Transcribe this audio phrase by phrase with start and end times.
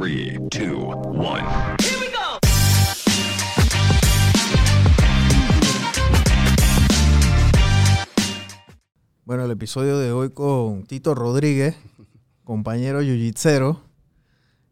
[0.00, 1.76] 3, 2, 1.
[9.24, 11.76] Bueno, el episodio de hoy con Tito Rodríguez,
[12.42, 13.82] compañero yujitsero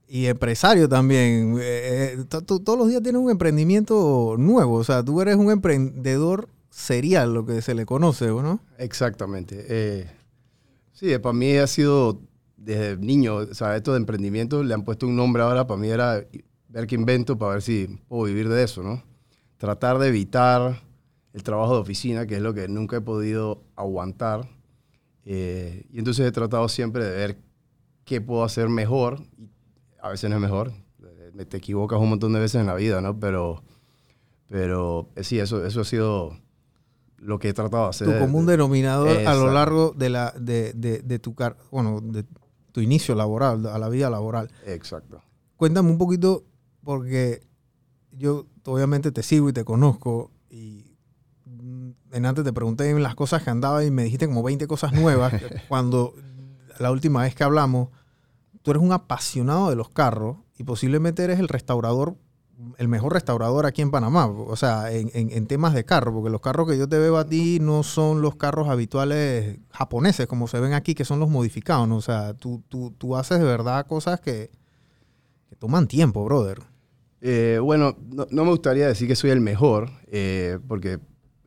[0.08, 1.56] y empresario también.
[1.60, 6.48] Eh, eh, todos los días tienes un emprendimiento nuevo, o sea, tú eres un emprendedor
[6.70, 8.58] serial, lo que se le conoce, ¿o ¿no?
[8.76, 9.66] Exactamente.
[9.68, 10.10] Eh,
[10.92, 12.18] sí, para mí ha sido
[12.64, 15.88] desde niño, o sea, esto de emprendimiento le han puesto un nombre ahora, para mí
[15.88, 16.24] era
[16.68, 19.02] ver qué invento para ver si puedo vivir de eso, ¿no?
[19.58, 20.80] Tratar de evitar
[21.32, 24.48] el trabajo de oficina, que es lo que nunca he podido aguantar.
[25.24, 27.38] Eh, y entonces he tratado siempre de ver
[28.04, 29.20] qué puedo hacer mejor.
[29.38, 29.48] Y
[30.00, 30.72] a veces no es mejor,
[31.04, 33.18] eh, te equivocas un montón de veces en la vida, ¿no?
[33.18, 33.62] Pero,
[34.48, 36.38] pero eh, sí, eso, eso ha sido
[37.18, 38.08] lo que he tratado de hacer.
[38.08, 42.24] Tu común denominador a lo largo de, la, de, de, de tu car bueno, de
[42.72, 44.50] tu inicio laboral, a la vida laboral.
[44.66, 45.22] Exacto.
[45.56, 46.44] Cuéntame un poquito,
[46.82, 47.46] porque
[48.10, 50.92] yo obviamente te sigo y te conozco y
[52.12, 55.32] en antes te pregunté las cosas que andaba y me dijiste como 20 cosas nuevas.
[55.68, 56.14] cuando
[56.78, 57.88] la última vez que hablamos,
[58.62, 62.16] tú eres un apasionado de los carros y posiblemente eres el restaurador,
[62.78, 64.26] el mejor restaurador aquí en Panamá.
[64.26, 67.26] O sea, en, en- temas de carro, porque los carros que yo te veo a
[67.26, 71.88] ti no son los carros habituales japoneses, como se ven aquí, que son los modificados.
[71.88, 71.96] ¿no?
[71.96, 74.50] O sea, tú, tú, tú haces de verdad cosas que,
[75.48, 76.60] que toman tiempo, brother.
[77.20, 80.98] Eh, bueno, no, me gustaría decir que soy el mejor, eh, porque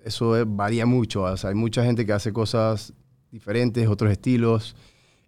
[0.03, 1.23] eso es- varía mucho.
[1.23, 2.93] O sea, hay mucha gente que hace cosas
[3.31, 4.75] diferentes, otros estilos.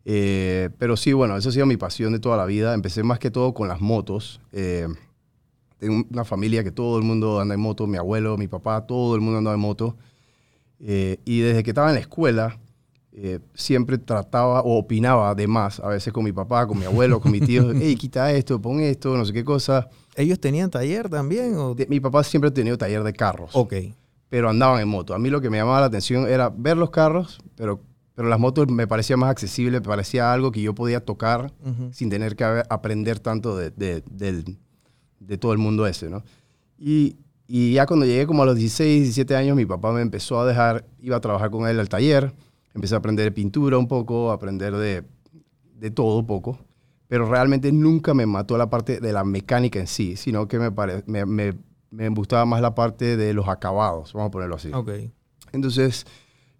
[0.06, 2.74] Eh, pero sí, bueno, eso ha sido mi pasión de toda la vida.
[2.74, 4.40] Empecé más que todo con las motos.
[5.80, 9.16] Tengo una familia que todo el mundo anda en moto, mi abuelo, mi papá, todo
[9.16, 9.96] el mundo andaba en moto.
[10.80, 12.58] Eh, y desde que estaba en la escuela,
[13.14, 17.20] eh, siempre trataba o opinaba de más, a veces con mi papá, con mi abuelo,
[17.20, 19.90] con mi tío, hey, quita esto, pon esto, no sé qué cosa.
[20.16, 21.56] ¿Ellos tenían taller también?
[21.58, 21.74] O...
[21.74, 23.74] De- mi papá siempre ha tenido taller de carros, Ok.
[24.30, 25.14] pero andaban en moto.
[25.16, 27.82] A mí lo que me llamaba la atención era ver los carros, pero,
[28.14, 31.52] pero las motos me parecía más accesible, me parecía algo que yo podía tocar
[31.92, 34.58] sin tener que aprender tanto de, de- del-
[35.20, 36.24] de todo el mundo ese, ¿no?
[36.78, 37.18] Y,
[37.48, 40.46] y ya cuando llegué como a los 16, 17 años, mi papá me empezó a
[40.46, 42.34] dejar, iba a trabajar con él al taller,
[42.74, 45.04] empecé a aprender de pintura un poco, a aprender de,
[45.80, 46.60] de todo un poco,
[47.08, 50.72] pero realmente nunca me mató la parte de la mecánica en sí, sino que me,
[50.72, 51.54] pare- me, me,
[51.90, 54.70] me gustaba más la parte de los acabados, vamos a ponerlo así.
[54.74, 54.92] Ok.
[55.54, 56.06] Entonces,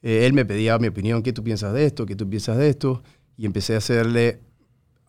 [0.02, 2.06] eh, él me pedía mi opinión, ¿qué tú piensas de esto?
[2.06, 3.04] ¿Qué tú piensas de esto?
[3.36, 4.40] Y empecé a hacerle,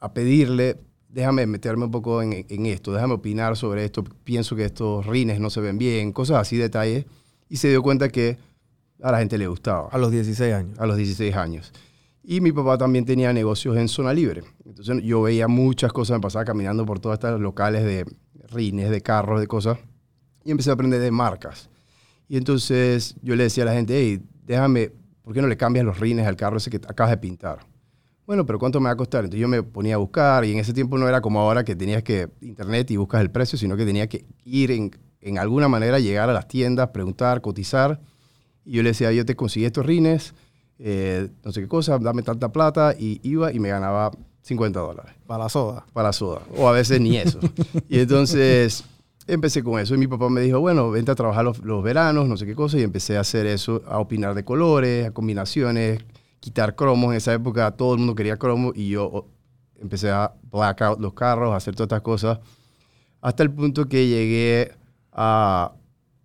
[0.01, 0.77] a pedirle,
[1.09, 5.41] déjame meterme un poco en, en esto, déjame opinar sobre esto, pienso que estos rines
[5.41, 7.07] no se ven bien, cosas así, detalles.
[7.49, 8.37] Y se dio cuenta que
[9.03, 10.79] a la gente le gustaba, A los 16 años.
[10.79, 11.73] a los 16 años.
[12.23, 14.43] Y mi papá también tenía negocios en zona libre.
[14.67, 18.05] Entonces yo veía muchas cosas, me pasaba caminando por todas estas locales de
[18.51, 19.79] rines, de carros, de cosas.
[20.45, 21.71] Y empecé a aprender de marcas.
[22.29, 24.91] Y entonces yo le decía a la gente, hey, déjame,
[25.23, 27.61] ¿por qué no le cambias los rines al carro ese que acabas de pintar?
[28.29, 29.25] Bueno, pero ¿cuánto me va a costar?
[29.25, 31.75] Entonces yo me ponía a buscar y en ese tiempo no era como ahora que
[31.75, 34.91] tenías que internet y buscas el precio, sino que tenía que ir en,
[35.23, 37.99] en alguna manera, llegar a las tiendas, preguntar, cotizar.
[38.67, 40.35] Y yo le decía, yo te conseguí estos rines,
[40.79, 42.95] eh, no sé qué cosa, dame tanta plata.
[42.99, 44.11] Y iba y me ganaba
[44.43, 45.87] 50 dólares Para la soda.
[45.95, 46.43] para soda.
[46.59, 47.41] O a veces ni eso.
[47.89, 48.85] y entonces
[49.27, 49.95] empecé con eso.
[49.95, 52.55] Y mi papá me dijo, bueno, vente a trabajar los, los veranos, no sé qué
[52.55, 52.79] cosa.
[52.79, 56.01] Y empecé a hacer eso, a opinar de colores, a combinaciones,
[56.41, 57.11] quitar cromos.
[57.11, 59.29] En esa época todo el mundo quería cromos y yo o,
[59.81, 62.39] empecé a black out los carros, a hacer todas estas cosas.
[63.21, 64.73] Hasta el punto que llegué
[65.13, 65.73] a,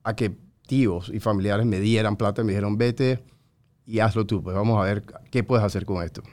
[0.03, 0.35] a que
[0.67, 3.23] tíos y familiares me dieran plata y me dijeron, vete
[3.85, 4.43] y hazlo tú.
[4.43, 6.23] Pues vamos a ver qué puedes hacer con esto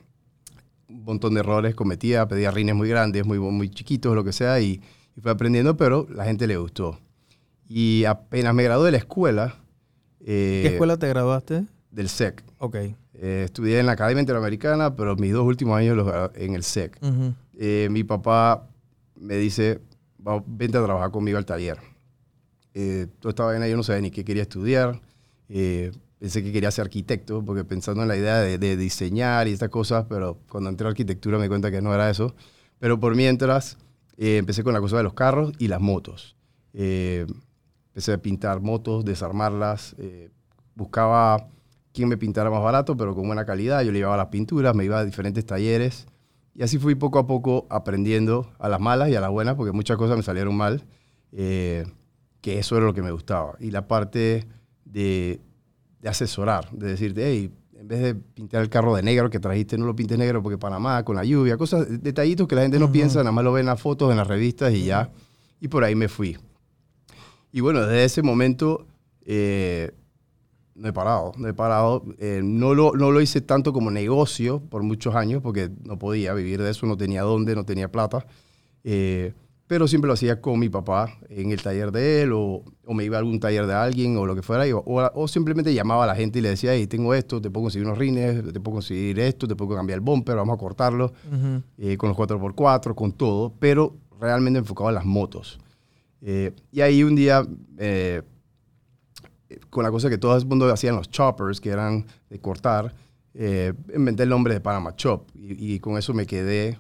[0.91, 4.61] un montón de errores cometía, pedía rines muy grandes, muy, muy chiquitos, lo que sea,
[4.61, 4.83] y,
[5.17, 6.99] y fue aprendiendo, pero la gente le gustó.
[7.69, 9.57] Y apenas me gradué de la escuela,
[10.21, 11.65] eh, ¿Qué escuela te graduaste?
[11.91, 12.45] del SEC.
[12.59, 12.77] Ok.
[13.23, 16.97] Eh, estudié en la Academia Interamericana, pero mis dos últimos años los en el SEC.
[17.03, 17.35] Ujú.
[17.59, 18.67] Eh, mi papá
[19.17, 19.81] me dice,
[20.27, 21.79] "Va- vente a trabajar conmigo al taller.
[22.73, 25.01] Eh, toda esta vaina yo no sabía ni qué quería estudiar.
[25.51, 29.53] Eh, pensé que quería ser arquitecto, porque pensando en la idea de, de diseñar y
[29.53, 32.35] estas cosas, pero cuando entré a arquitectura me di cuenta que no era eso.
[32.79, 33.77] Pero por mientras,
[34.17, 36.37] eh, empecé con la cosa de los carros y las motos.
[36.73, 37.27] Eh,
[37.89, 39.95] empecé a pintar motos, desarmarlas.
[40.75, 41.49] buscaba
[41.93, 43.83] quién me pintara más barato, pero con buena calidad.
[43.83, 46.07] Yo le llevaba las pinturas, me iba a diferentes talleres.
[46.55, 49.73] Y así fui poco a poco aprendiendo a las malas y a las buenas, porque
[49.73, 50.85] muchas cosas me salieron mal,
[51.33, 51.87] eh,
[52.41, 53.55] que eso era lo que me gustaba.
[53.61, 54.47] Y la parte
[54.85, 55.41] de,
[56.01, 59.79] de asesorar, de decirte, hey, en vez de pintar el carro de negro que trajiste,
[59.79, 62.93] no lo pintes negro porque Panamá, con la lluvia, cosas, detallitos que la gente no
[62.93, 65.11] piensa, nada más lo ve en las fotos, en las revistas y ya.
[65.61, 66.37] Y por ahí me fui.
[67.53, 68.87] Y bueno, desde ese momento
[69.25, 69.93] eh,
[70.81, 72.05] no he parado, no he parado.
[72.19, 76.33] Eh, no, lo, no lo hice tanto como negocio por muchos años porque no podía
[76.33, 78.27] vivir de eso, no tenía dónde, no tenía plata.
[78.83, 79.35] Eh,
[79.67, 83.05] pero siempre lo hacía con mi papá en el taller de él o, o me
[83.05, 84.65] iba a algún taller de alguien o lo que fuera.
[84.75, 84.83] o,
[85.15, 87.87] o, simplemente llamaba a la gente y le decía, hey, tengo esto, te puedo conseguir
[87.87, 91.13] unos rines, te puedo conseguir esto, te puedo cambiar el bumper, vamos a cortarlo
[91.79, 95.61] eh, con los 4x4, con todo, pero realmente enfocado en las motos.
[96.23, 97.47] Y ahí un día,
[99.71, 102.95] con la cosa que todo el mundo hacían los choppers, que eran de cortar,
[103.35, 106.79] inventé el nombre de Panama Chop y, y con eso me quedé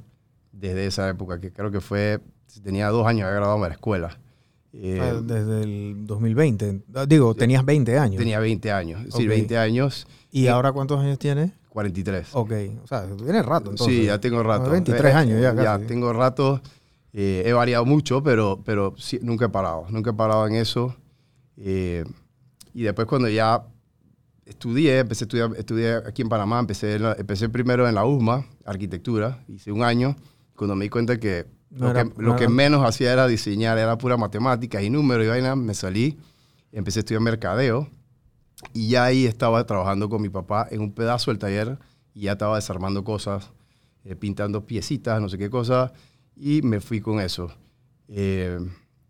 [0.53, 2.21] desde esa época, que creo que fue
[2.63, 4.19] tenía dos años, había graduado de la escuela.
[4.73, 6.83] Eh, Desde el 2020.
[6.95, 8.19] Ah, digo, tenías 20 años.
[8.19, 10.07] Tenía 20 años, sí, 20 años.
[10.31, 11.53] ¿Y eh, ahora cuántos años tienes?
[11.71, 12.29] 43.
[12.33, 12.53] Ok,
[12.83, 13.97] o sea, tienes rato entonces.
[13.97, 14.71] Sí, ya tengo rato.
[14.71, 15.65] 23 años ya casi.
[15.65, 16.61] Ya tengo rato.
[17.13, 19.87] Eh, he variado mucho, pero, pero sí, nunca he parado.
[19.91, 20.95] Nunca he parado en eso.
[22.75, 23.63] Y después cuando ya
[24.45, 29.45] estudié, empecé a estudiar, estudié aquí en Panamá, empecé, empecé primero en la USMA, arquitectura,
[29.49, 30.17] hice un año,
[30.55, 34.91] cuando me di cuenta que lo, que, menos hacía era diseñar, era pura matemática y
[34.91, 35.55] números y vaina.
[35.55, 36.19] Me salí,
[36.73, 37.89] empecé a estudiar mercadeo
[38.73, 41.79] y ya ahí estaba trabajando con mi papá en un pedazo del taller
[42.13, 43.53] y ya estaba desarmando cosas,
[44.05, 45.93] eh, pintando piecitas, no sé qué cosas,
[46.35, 47.53] y me fui con eso.
[48.09, 48.59] Eh,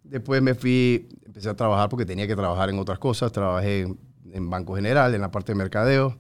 [0.05, 3.33] después me fui, empecé a trabajar porque tenía que trabajar en otras cosas.
[3.33, 3.99] Trabajé en,
[4.33, 6.17] en Banco General, en la parte de mercadeo.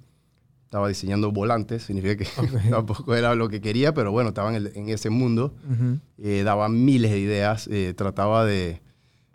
[0.64, 2.26] Estaba diseñando volantes, significa que
[2.70, 5.52] tampoco era lo que quería, pero bueno, estaba en, ese mundo,
[6.16, 8.80] eh, daba miles de ideas, eh, trataba de,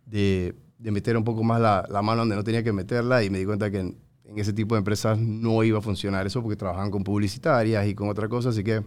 [0.05, 3.39] de, meter un poco más la, la, mano donde no tenía que meterla y me
[3.39, 3.97] di cuenta que en,
[4.37, 8.07] ese tipo de empresas no iba a funcionar eso porque trabajaban con publicitarias y con
[8.07, 8.81] otra cosa, así que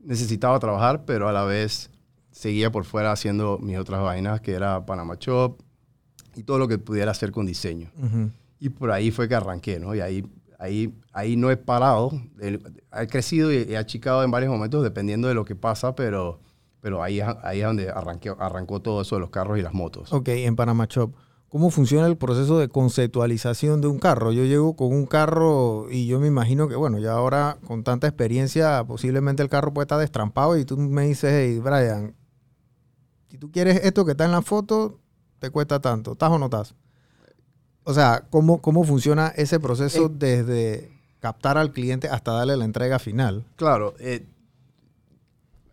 [0.00, 1.88] necesitaba trabajar, pero a la vez
[2.34, 5.56] seguía por fuera haciendo mis otras vainas, que era Panama Shop
[6.34, 7.90] y todo lo que pudiera hacer con diseño.
[8.58, 9.94] Y por ahí fue que arranqué, ¿no?
[9.94, 10.24] Y ahí
[10.58, 12.10] ahí, ahí no he parado.
[12.40, 16.40] He crecido y he achicado en varios momentos dependiendo de lo que pasa, pero,
[16.80, 20.12] pero ahí, ahí es donde arranqué, arrancó todo eso de los carros y las motos.
[20.12, 21.14] Ok, en Panama Shop.
[21.48, 24.32] ¿Cómo funciona el proceso de conceptualización de un carro?
[24.32, 28.08] Yo llego con un carro y yo me imagino que, bueno, ya ahora con tanta
[28.08, 32.16] experiencia, posiblemente el carro puede estar destrampado y tú me dices, hey, Brian,
[33.34, 35.00] si tú quieres esto que está en la foto,
[35.40, 36.12] te cuesta tanto.
[36.12, 36.76] ¿Estás o no estás?
[37.82, 42.64] O sea, ¿cómo, cómo funciona ese proceso eh, desde captar al cliente hasta darle la
[42.64, 43.44] entrega final?
[43.56, 44.24] Claro, eh,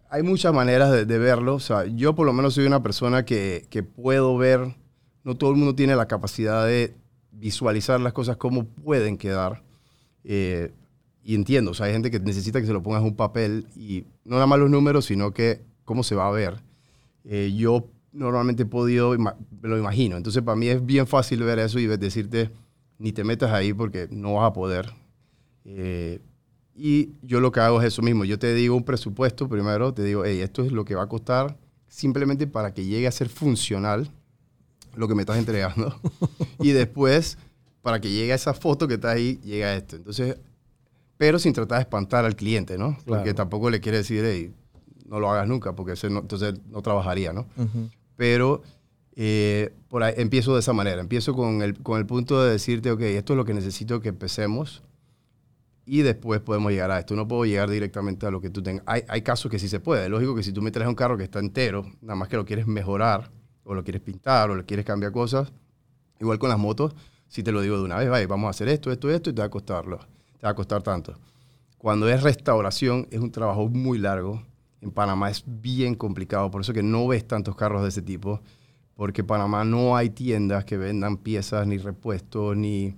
[0.10, 1.54] hay muchas maneras de, verlo.
[1.54, 4.76] O sea, yo por lo menos soy una persona que, que, puedo ver,
[5.24, 6.96] no todo el mundo tiene la capacidad de
[7.32, 9.62] visualizar las cosas como pueden quedar.
[10.24, 10.74] Eh,
[11.24, 13.68] y entiendo, o sea, hay gente que necesita que se lo pongas en un papel
[13.76, 16.71] y no nada más los números, sino que cómo se va a ver.
[17.24, 20.18] Yo normalmente he podido, me lo imagino.
[20.18, 22.52] Entonces, para mí es bien fácil ver eso y decirte,
[22.98, 24.94] ni te metas ahí porque no vas a poder.
[25.66, 26.20] Eh,
[26.76, 28.26] y yo lo que hago es eso mismo.
[28.26, 31.08] Yo te digo un presupuesto primero, te digo, hey, esto es lo que va a
[31.08, 31.58] costar
[31.88, 34.10] simplemente para que llegue a ser funcional
[34.96, 36.00] lo que me estás entregando.
[36.60, 37.38] y después,
[37.82, 39.96] para que llegue a esa foto que está ahí, llega esto.
[39.96, 40.38] Entonces,
[41.18, 42.98] pero sin tratar de espantar al cliente, ¿no?
[43.06, 44.54] Porque tampoco le quiere decir, hey,
[45.12, 47.46] no lo hagas nunca, porque entonces no trabajaría, ¿no?
[48.16, 48.62] pero
[49.14, 51.02] eh, por ahí, empiezo de esa manera.
[51.02, 54.08] Empiezo con el, con el punto de decirte, ok, esto es lo que necesito que
[54.08, 54.84] empecemos
[55.86, 57.14] y después podemos llegar a esto.
[57.18, 58.84] No puedo llegar directamente a lo que tú tengas.
[58.88, 60.08] Hay, hay casos que sí se puede.
[60.08, 62.46] Lógico que si tú me traes un carro que está entero, nada más que lo
[62.46, 63.30] quieres mejorar
[63.66, 65.52] o lo quieres pintar o le quieres cambiar cosas,
[66.22, 66.96] igual con las motos,
[67.28, 69.34] si te lo digo de una vez, vaya, vamos a hacer esto, esto, esto y
[69.34, 70.00] te va a costarlo.
[70.40, 71.16] Te va a costar tanto.
[71.78, 74.42] Cuando es restauración es un trabajo muy largo
[74.82, 78.42] en Panamá es bien complicado, por eso que no ves tantos carros de ese tipo,
[78.96, 82.96] porque en Panamá no hay tiendas que vendan piezas, ni repuestos, ni...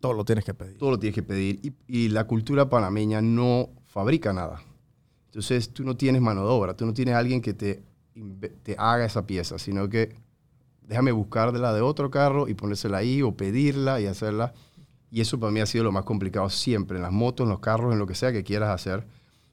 [0.00, 0.78] Todo lo tienes que pedir.
[0.78, 1.60] Todo lo tienes que pedir.
[1.62, 4.62] Y, y la cultura panameña no fabrica nada.
[5.26, 7.82] Entonces tú no tienes mano de obra, tú no tienes alguien que te,
[8.62, 10.16] te haga esa pieza, sino que
[10.82, 14.54] déjame buscar de la de otro carro y ponérsela ahí o pedirla y hacerla.
[15.10, 17.60] Y eso para mí ha sido lo más complicado siempre, en las motos, en los
[17.60, 19.06] carros, en lo que sea que quieras hacer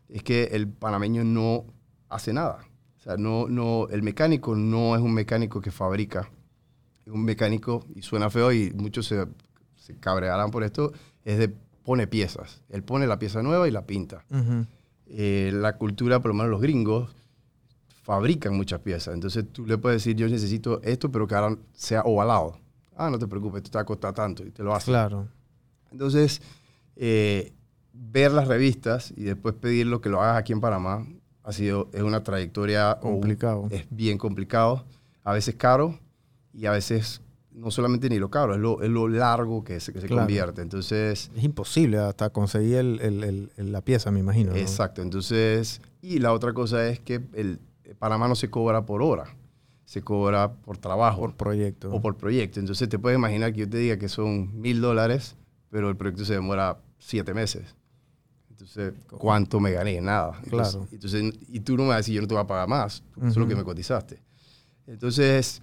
[0.09, 1.65] es que el panameño no
[2.09, 2.59] hace nada.
[2.97, 6.29] O sea, no, no, el mecánico no es un mecánico que fabrica.
[7.05, 9.25] Es un mecánico, y suena feo y muchos se,
[9.75, 10.91] se cabrearán por esto,
[11.23, 11.53] es de
[11.87, 12.61] pone piezas.
[12.67, 14.25] Él pone la pieza nueva y la pinta.
[15.05, 17.15] Eh, la cultura, por lo menos los gringos,
[18.03, 19.13] fabrican muchas piezas.
[19.13, 22.59] Entonces tú le puedes decir, yo necesito esto, pero que ahora sea ovalado.
[22.97, 24.91] Ah, no te preocupes, esto te va a costar tanto y te lo hace.
[24.91, 25.29] Claro.
[25.89, 26.41] Entonces,
[26.97, 27.53] eh,
[27.99, 31.05] ver las revistas y después pedirlo que lo hagas aquí en Panamá
[31.43, 33.67] ha sido, es una trayectoria o Complicado.
[33.71, 34.85] es bien complicado,
[35.23, 35.97] a veces caro
[36.53, 39.91] y a veces no solamente ni lo caro, es lo, es lo largo que se,
[39.91, 40.23] que se Claro.
[40.23, 40.61] convierte.
[40.61, 44.51] Entonces, Es imposible hasta conseguir el- el- el- el- la pieza, me imagino.
[44.51, 44.57] ¿no?
[44.57, 45.01] exacto.
[45.01, 47.59] Entonces, y la otra cosa es que el
[47.97, 49.25] Panamá no se cobra por hora,
[49.85, 51.91] se cobra por trabajo Por proyecto.
[51.91, 52.59] o por proyecto.
[52.59, 55.35] Entonces, te puedes imaginar que yo te diga que son mil dólares,
[55.71, 57.75] pero el proyecto se demora siete meses.
[58.59, 60.01] Entonces, ¿cuánto me gané?
[60.01, 60.39] Nada.
[60.43, 60.87] Entonces, Claro.
[60.91, 63.03] entonces, y tú no me vas a decir, yo no te voy a pagar más.
[63.17, 64.19] Eso es lo que me cotizaste.
[64.87, 65.61] Entonces,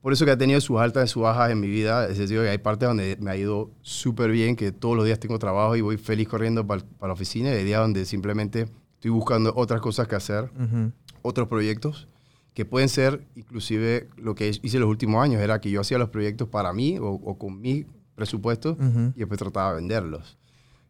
[0.00, 2.08] por eso que ha tenido sus altas y sus bajas en mi vida.
[2.08, 5.38] Es decir, hay partes donde me ha ido súper bien, que todos los días tengo
[5.38, 7.50] trabajo y voy feliz corriendo para la oficina.
[7.50, 10.92] Y hay días donde simplemente estoy buscando otras cosas que hacer, Ujú.
[11.22, 12.08] otros proyectos,
[12.54, 16.08] que pueden ser inclusive lo que hice los últimos años, era que yo hacía los
[16.08, 19.12] proyectos para mí o, o con mi presupuesto Ujú.
[19.14, 20.38] y después trataba de venderlos.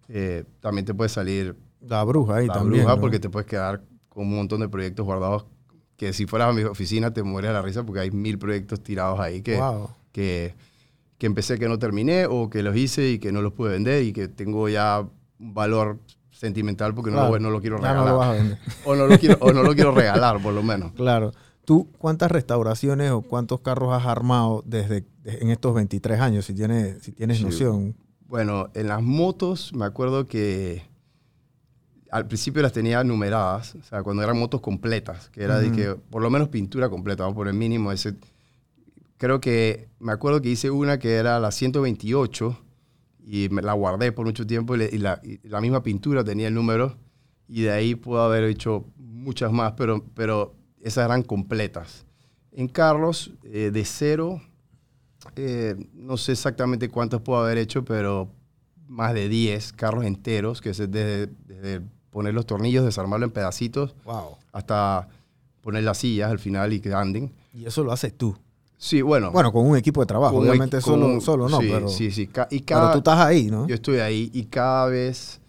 [0.09, 2.83] Eh, también te puede salir La bruja ahí la también.
[2.83, 3.01] bruja ¿no?
[3.01, 5.47] porque te puedes quedar con un montón de proyectos guardados
[5.97, 8.83] que si fueras a mi oficina te mueres de la risa porque hay mil proyectos
[8.83, 9.91] tirados ahí que, Wow.
[10.13, 10.55] que,
[11.19, 14.03] que empecé que no terminé o que los hice y que no los pude vender
[14.03, 15.07] y que tengo ya
[15.39, 15.99] un valor
[16.31, 18.05] sentimental porque no, lo, no lo quiero regalar.
[18.05, 18.59] no lo vas a vender.
[18.85, 20.93] o, no lo quiero, o no lo quiero regalar por lo menos.
[20.93, 21.33] Claro.
[21.65, 26.55] ¿Tú cuántas restauraciones o cuántos carros has armado desde de- en estos 23 años, si
[26.55, 27.45] tienes, si tienes Sí.
[27.45, 27.95] noción?
[28.27, 30.83] Bueno, en las motos me acuerdo que
[32.11, 35.77] al principio las tenía numeradas, o sea, cuando eran motos completas, que era de Ujú.
[35.77, 38.15] que por lo menos pintura completa, vamos por el mínimo ese.
[39.17, 42.59] Creo que me acuerdo que hice una que era la 128
[43.27, 46.23] y me la guardé por mucho tiempo y, le- y la, y la misma pintura
[46.25, 46.97] tenía el número
[47.49, 52.05] y de ahí puedo haber hecho muchas más, pero, pero esas eran completas.
[52.53, 54.41] En carros, eh, de cero,
[55.37, 58.29] eh, no sé exactamente cuántos puedo haber hecho, pero
[58.89, 63.95] más de 10 carros enteros, que es desde, desde poner los tornillos, desarmarlo en pedacitos,
[64.05, 64.37] Wow.
[64.53, 65.09] hasta
[65.63, 67.33] poner las sillas al final y que anden.
[67.53, 68.37] Y eso lo haces tú.
[68.77, 69.31] Sí, bueno.
[69.31, 70.37] Bueno, con un equipo de trabajo.
[70.37, 72.23] Obviamente solo, solo no, sí, pero, Sí, sí.
[72.23, 73.67] y pero cada, tú estás ahí, ¿no?
[73.67, 75.41] yo estoy ahí y cada vez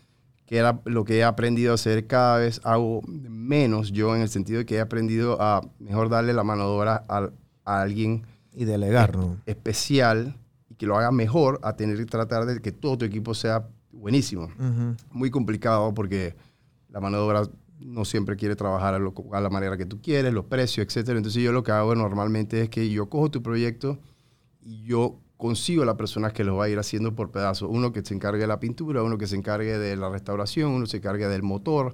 [0.45, 4.29] que era lo que he aprendido a hacer, cada vez hago menos yo en el
[4.29, 7.29] sentido de que he aprendido a mejor darle la mano de obra a,
[7.65, 8.23] a alguien
[8.55, 9.37] Y delegar, ¿no?
[9.45, 10.35] especial
[10.69, 13.67] y que lo haga mejor a tener que tratar de que todo tu equipo sea
[13.91, 14.49] buenísimo.
[15.11, 16.35] Muy complicado porque
[16.89, 17.41] la mano de obra
[17.79, 21.09] no siempre quiere trabajar a, lo- a la manera que tú quieres, los precios, etc.
[21.09, 23.99] Entonces yo lo que hago normalmente es que yo cojo tu proyecto
[24.61, 27.69] y yo consigo a la persona que lo va a ir haciendo por pedazos.
[27.69, 30.85] Uno que se encargue de la pintura, uno que se encargue de la restauración, uno
[30.85, 31.93] se encargue del motor,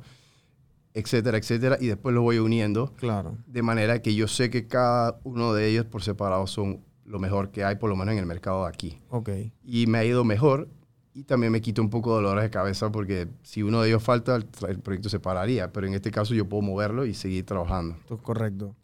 [0.93, 1.77] etcétera, etcétera.
[1.79, 3.38] Y después lo voy uniendo Claro.
[3.48, 7.51] de manera que yo sé que cada uno de ellos por separado son lo mejor
[7.51, 9.00] que hay, por lo menos en el mercado de aquí.
[9.10, 9.29] Ok.
[9.63, 10.69] Y me ha ido mejor
[11.13, 14.01] y también me quito un poco de dolores de cabeza porque si uno de ellos
[14.01, 14.45] falta, el
[14.79, 15.71] proyecto se pararía.
[15.74, 17.95] Pero en este caso yo puedo moverlo y seguir trabajando.
[18.00, 18.75] Esto es correcto.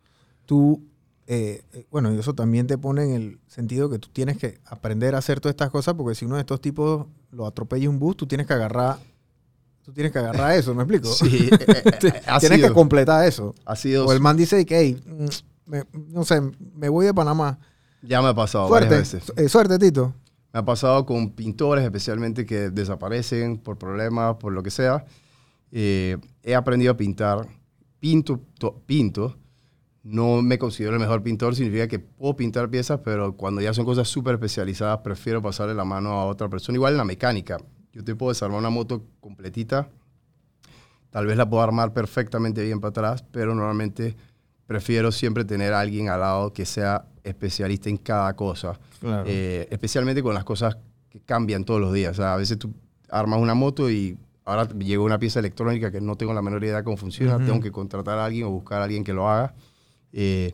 [0.46, 0.84] Tú,
[1.26, 4.60] eh, eh, bueno, y eso también te pone en el sentido que tú tienes que
[4.66, 8.00] aprender a hacer todas estas cosas porque si uno de estos tipos lo atropella un
[8.00, 8.98] bus, tú tienes que agarrar,
[9.88, 11.08] tú tienes que agarrar eso, ¿me explico?
[11.08, 11.91] Sí, eh, eh,
[12.39, 13.56] tienes sido, que completar eso.
[13.65, 15.25] ha sido- O el man dice que, hey, mm,
[15.72, 16.41] me- no sé,
[16.75, 17.58] me voy de Panamá.
[18.01, 19.34] ya me ha pasado varias Suerte, veces.
[19.38, 20.13] eh, suerte, Tito.
[20.51, 25.06] Me ha pasado con pintores, especialmente que desaparecen por problemas, por lo que sea.
[25.72, 27.48] Eh, he aprendido a pintar.
[28.01, 29.38] Pinto, to- pinto.
[30.03, 33.86] No me considero el mejor pintor, significa que puedo pintar piezas, pero cuando ya son
[33.86, 36.75] cosas súper especializadas, prefiero pasarle la mano a otra persona.
[36.75, 37.58] Igual en la mecánica.
[37.98, 39.89] Yo te puedo desarmar una moto completita.
[41.10, 44.16] Tal vez la puedo armar perfectamente bien para atrás, pero normalmente
[44.68, 48.80] prefiero siempre tener a alguien al lado que sea especialista en cada cosa.
[49.00, 49.24] Claro.
[49.25, 50.77] Eh, especialmente con las cosas
[51.10, 52.12] que cambian todos los días.
[52.12, 52.72] O sea, a veces tú
[53.10, 56.77] armas una moto y ahora llegó una pieza electrónica que no tengo la menor idea
[56.77, 57.46] de cómo funciona, Ujú.
[57.48, 59.56] tengo que contratar a alguien o buscar a alguien que lo haga.
[60.13, 60.54] Eh,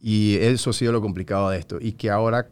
[0.00, 1.78] y eso ha sido lo complicado de esto.
[1.80, 2.48] Y que ahora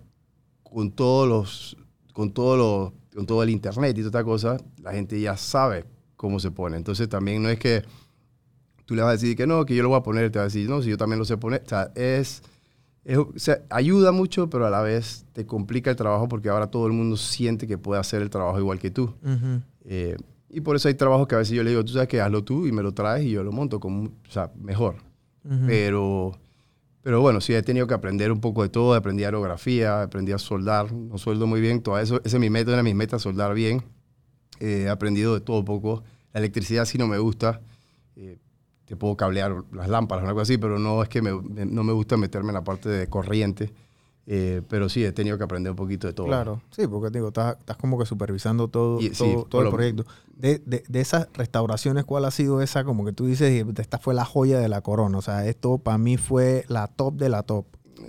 [0.65, 1.77] con todos los,
[2.13, 5.85] con todo lo, con todo el internet y toda esta cosa, la gente ya sabe
[6.15, 6.77] cómo se pone.
[6.77, 7.83] Entonces también no es que
[8.85, 10.45] tú le vas a decir que no, que yo lo voy a poner, te vas
[10.45, 11.63] a decir, no, si yo también lo sé poner.
[11.67, 12.43] O sea, es,
[13.05, 16.69] es- o sea, ayuda mucho, pero a la vez te complica el trabajo porque ahora
[16.69, 19.13] todo el mundo siente que puede hacer el trabajo igual que tú.
[19.25, 19.63] Ujú.
[19.85, 20.17] Eh,
[20.49, 22.45] y por eso hay trabajos que a veces yo le digo, tú sabes que hazlo
[22.45, 24.95] tú y me lo traes y yo lo monto como, o sea, mejor.
[25.45, 25.65] Ujú.
[25.67, 26.39] Pero,
[27.03, 28.95] pero bueno, sí he tenido que aprender un poco de todo.
[28.95, 30.93] Aprendí aerografía, aprendí a soldar.
[30.93, 31.83] No sueldo muy bien.
[31.83, 33.83] Todo eso, ese es mi meta, una de mis metas, soldar bien.
[34.61, 36.03] Eh, he aprendido de todo poco.
[36.33, 37.61] La electricidad sí no me gusta.
[38.17, 38.39] Eh,
[38.85, 42.17] te puedo cablear las lámparas o algo así, pero no es que no me gusta
[42.17, 43.71] meterme en la parte de corriente.
[44.31, 46.27] Eh, pero sí, he tenido que aprender un poquito de todo.
[46.27, 49.65] Claro, sí, porque digo, estás, estás como que supervisando todo, Y- sí, todo, todo por
[49.65, 50.05] el proyecto.
[50.37, 52.85] De, de, de esas restauraciones, ¿cuál ha sido esa?
[52.85, 55.17] Como que tú dices, esta fue la joya de la corona.
[55.17, 57.65] O sea, esto para mí fue la top de la top.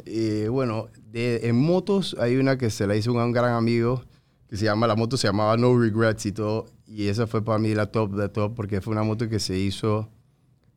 [0.05, 4.03] Eh, bueno, de- en motos hay una que se la hizo a un gran amigo
[4.49, 6.65] que se llama, la moto se llamaba No Regrets y todo.
[6.85, 9.57] Y esa fue para mí la top de top porque fue una moto que se
[9.57, 10.09] hizo,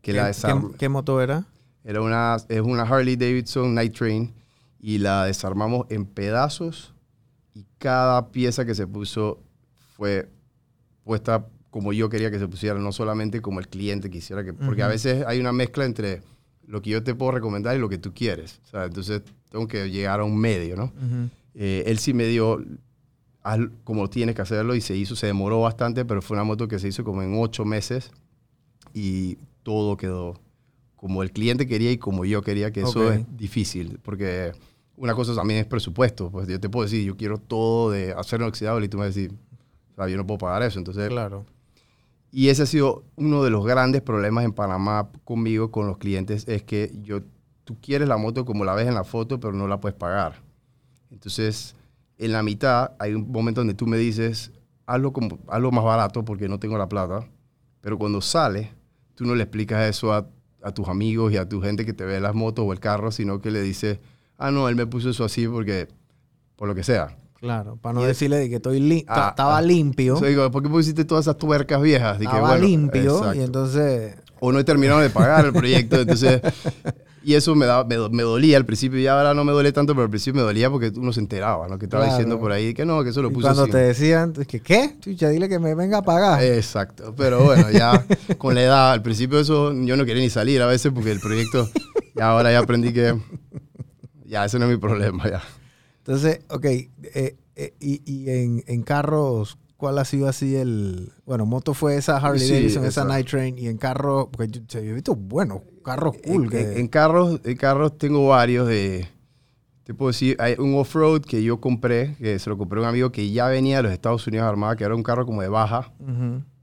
[0.03, 0.71] que la ¿Qué, desarmó.
[0.71, 1.47] qué- qué moto era?
[1.83, 4.33] Era una, es una Harley Davidson Night Train
[4.83, 6.93] y la desarmamos en pedazos
[7.55, 9.41] y cada pieza que se puso
[9.97, 10.29] fue
[11.05, 14.53] puesta como yo quería que se pusiera, no solamente como el cliente quisiera que...
[14.53, 14.93] Porque a Ujú.
[14.93, 16.21] veces hay una mezcla entre
[16.67, 18.61] lo que yo te puedo recomendar y lo que tú quieres.
[18.67, 20.85] O sea, entonces tengo que llegar a un medio, ¿no?
[20.85, 21.31] Ujú.
[21.55, 22.63] Eh, él sí me dio
[23.43, 26.69] haz como tienes que hacerlo y se hizo, se demoró bastante, pero fue una moto
[26.69, 28.11] que se hizo como en ocho meses
[28.93, 30.35] y todo quedó
[30.97, 33.13] como el cliente quería y como yo quería, que eso Ok.
[33.15, 34.53] es difícil, porque
[34.97, 38.45] una cosa también es presupuesto, pues yo te puedo decir, yo quiero todo de acero
[38.45, 39.33] inoxidable y tú me vas a decir,
[39.93, 41.09] o sea, yo no puedo pagar eso, entonces...
[41.09, 41.45] Claro.
[42.35, 46.49] Y ese ha sido uno de los grandes problemas en Panamá conmigo, con los clientes,
[46.49, 47.21] es que yo,
[47.65, 50.41] tú quieres la moto como la ves en la foto, pero no la puedes pagar.
[51.11, 51.77] Entonces,
[52.17, 54.51] en la mitad hay un momento donde tú me dices,
[54.87, 57.29] hazlo, como, hazlo más barato porque no tengo la plata,
[57.83, 58.73] pero cuando sale,
[59.15, 60.27] tú no le explicas eso a,
[60.63, 63.11] a tus amigos y a tu gente que te ve las motos o el carro,
[63.11, 63.99] sino que le dices,
[64.39, 65.89] ah, no, él me puso eso así porque,
[66.57, 67.17] por lo que sea.
[67.41, 69.63] Claro, para no Y- decirle de que estoy li- Ah, estaba ah.
[69.63, 72.17] limpio, Entonces digo, ¿por qué pusiste todas esas tuercas viejas?
[72.17, 73.35] Y que, estaba bueno, limpio exacto.
[73.35, 76.01] y entonces o no he terminado de pagar el proyecto.
[76.01, 76.41] Entonces,
[77.25, 79.93] y eso me, da, me, me dolía al principio y ahora no me duele tanto,
[79.93, 81.79] pero al principio me dolía porque uno se enteraba, ¿no?
[81.79, 82.17] Que estaba Claro.
[82.17, 83.73] diciendo por ahí que no, que eso lo y puso cuando así.
[83.73, 86.43] te decían que qué, chucha, dile que me venga a pagar.
[86.45, 88.05] Exacto, pero bueno, ya
[88.39, 91.21] con la edad, al principio eso yo no quería ni salir a veces porque el
[91.21, 91.69] proyecto,
[92.17, 93.17] ya ahora ya aprendí que
[94.33, 95.43] ya ese no es mi problema ya.
[95.99, 101.13] Entonces, ok, eh, eh, y, y en, en carros, ¿cuál ha sido así el...
[101.27, 103.05] Bueno, moto fue esa Harley Sí, Davidson, esa esa.
[103.05, 106.45] Night Train, y en carro, porque yo, yo he visto buenos carros cool.
[106.45, 109.07] En, que- en- en carros, en carros tengo varios de,
[109.85, 112.89] te puedo decir, hay un off-road que yo compré, que se lo compré a un
[112.89, 115.49] amigo que ya venía de los Estados Unidos armado, que era un carro como de
[115.49, 115.93] baja,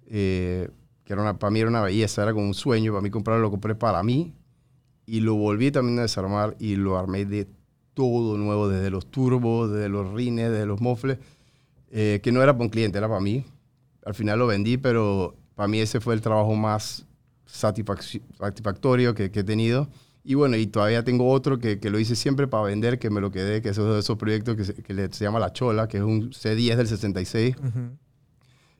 [0.08, 0.70] eh,
[1.06, 3.42] que era una, para mí era una belleza, era como un sueño, para mí comprarlo,
[3.44, 4.34] lo compré para mí,
[5.06, 7.48] y lo volví también a desarmar y lo armé de
[8.08, 11.18] todo nuevo, desde los turbos, desde los rines, desde los mofles,
[11.92, 13.44] eh, que no era para un cliente, era para mí.
[14.06, 17.06] Al final lo vendí, pero para mí ese fue el trabajo más
[17.46, 19.90] satisfac- satisfactorio que, que he tenido.
[20.24, 23.20] Y bueno, y todavía tengo otro que, que lo hice siempre para vender, que me
[23.20, 25.52] lo quedé, que es uno de esos proyectos que se, que le- se llama La
[25.52, 27.98] Chola, que es un C10 del 66, Ujú.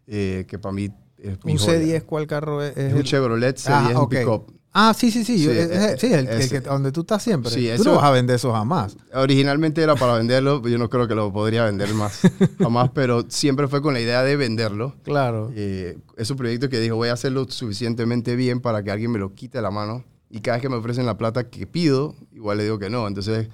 [0.08, 1.80] eh, que para mí es Un joya.
[2.00, 2.78] C10, ¿cuál carro es?
[2.78, 4.10] Es un el- Chevrolet C10, Ah, un ok.
[4.16, 4.52] pickup.
[4.72, 5.42] Ah, sí, sí, sí.
[5.44, 5.52] yo-
[5.98, 7.52] Sí, el, que, donde tú estás siempre.
[7.52, 8.96] Sí, tú eso- no vas a vender eso jamás.
[9.14, 12.20] Originalmente era para venderlo, yo no creo que lo podría vender más,
[12.60, 14.96] jamás, pero siempre fue con la idea de venderlo.
[15.04, 15.52] Claro.
[15.56, 19.18] Eh, es un proyecto que dijo, voy a hacerlo suficientemente bien para que alguien me
[19.20, 20.04] lo quite de la mano.
[20.30, 23.08] Y cada vez que me ofrecen la plata que pido, igual le digo que no.
[23.08, 23.48] Entonces,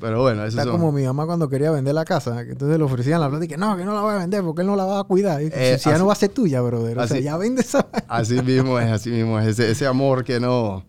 [0.00, 0.72] pero bueno, eso Está son...
[0.72, 3.56] como mi mamá cuando quería vender la casa, entonces le ofrecían la plata y que
[3.56, 5.42] no, que no la voy a vender porque él no la va a cuidar.
[5.42, 6.98] Y, Eh, si, si ya así- no va a ser tuya, brother.
[6.98, 7.86] O sea, así- ya vende esa.
[8.08, 9.46] Así mismo es, así mismo es.
[9.48, 10.84] Ese, ese amor que no...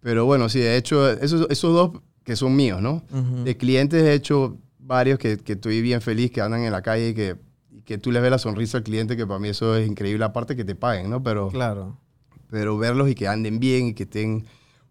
[0.00, 3.02] Pero bueno, sí, he hecho esos, esos dos que son míos, ¿no?
[3.12, 3.44] Ujú.
[3.44, 7.08] De clientes he hecho varios que, que estoy bien feliz, que andan en la calle
[7.10, 7.36] y que,
[7.84, 10.54] que tú les ves la sonrisa al cliente, que para mí eso es increíble, aparte
[10.56, 11.22] que te paguen, ¿no?
[11.22, 11.96] Pero, Claro.
[12.50, 14.46] pero verlos y que anden bien y que estén,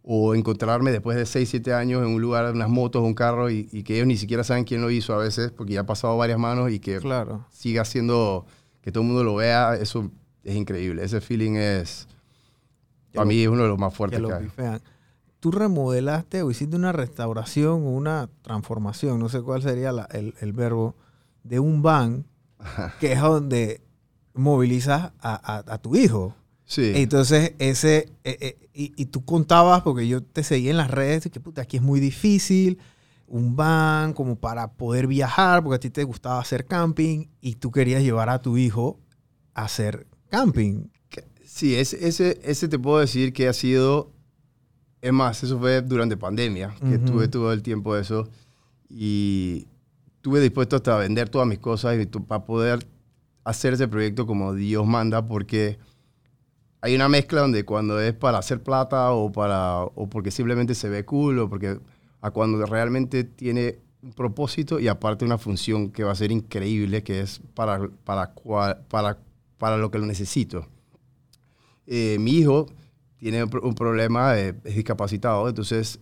[0.10, 3.68] o encontrarme después de 6, 7 años en un lugar, unas motos, un carro, y,
[3.74, 6.16] y que ellos ni siquiera saben quién lo hizo a veces, porque ya ha pasado
[6.16, 7.46] varias manos y que Claro.
[7.52, 8.46] siga siendo,
[8.82, 10.10] que todo el mundo lo vea, eso
[10.46, 11.04] es increíble.
[11.04, 12.08] Ese feeling es,
[13.12, 14.44] Que para mí es uno de los más Que fuertes que, lo hay.
[14.46, 14.82] bifean.
[15.42, 20.34] Tú remodelaste o hiciste una restauración o una transformación, no sé cuál sería la- el,
[20.40, 20.96] el verbo,
[21.44, 22.26] de un van
[23.02, 23.82] que es donde
[24.34, 26.34] movilizas a, a- a tu hijo.
[26.66, 26.92] Sí.
[26.96, 31.28] Entonces, ese, eh, eh, y, y tú contabas, porque yo te seguí en las redes,
[31.32, 32.78] que puta, aquí es muy difícil,
[33.26, 37.72] un van como para poder viajar, porque a ti te gustaba hacer camping, y tú
[37.72, 39.00] querías llevar a tu hijo
[39.56, 40.90] a hacer camping.
[41.44, 44.12] Sí, ese, ese, ese te puedo decir que ha sido,
[45.02, 48.30] es más, eso fue durante pandemia, que tuve todo el tiempo eso,
[48.88, 49.66] y
[50.18, 52.88] estuve dispuesto hasta a vender todas mis cosas y para poder
[53.44, 55.80] hacer ese proyecto como Dios manda, porque
[56.82, 60.90] hay una mezcla donde cuando es para hacer plata o, para, o porque simplemente se
[60.90, 61.80] ve cool o porque
[62.22, 67.04] a cuando realmente tiene un propósito y aparte una función que va a ser increíble,
[67.04, 68.34] que es para, para,
[68.90, 69.18] para,
[69.58, 70.68] para lo que lo necesito.
[71.88, 72.68] Eh, mi hijo
[73.18, 76.00] tiene un, pro- un problema, eh, es discapacitado, entonces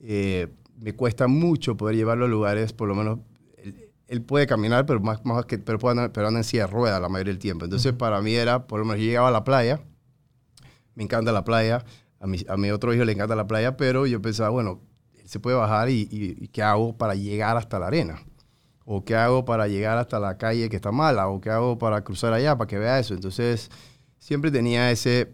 [0.00, 0.48] eh,
[0.80, 3.18] me cuesta mucho poder llevarlo a lugares, por lo menos
[3.58, 6.66] él, él puede caminar, pero más, más que pero, puede andar, pero anda en silla
[6.66, 7.64] de ruedas la mayoría del tiempo.
[7.66, 9.80] Entonces, para mí era, por lo menos yo llegaba a la playa,
[10.98, 11.84] me encanta la playa,
[12.18, 14.80] a mi, a mi otro hijo le encanta la playa, pero yo pensaba, bueno,
[15.14, 18.20] él se puede bajar y, y- y ¿qué hago para llegar hasta la arena?
[18.84, 21.28] ¿O qué hago para llegar hasta la calle que está mala?
[21.28, 23.14] ¿O qué hago para cruzar allá para que vea eso?
[23.14, 23.70] Entonces,
[24.18, 25.32] siempre tenía ese,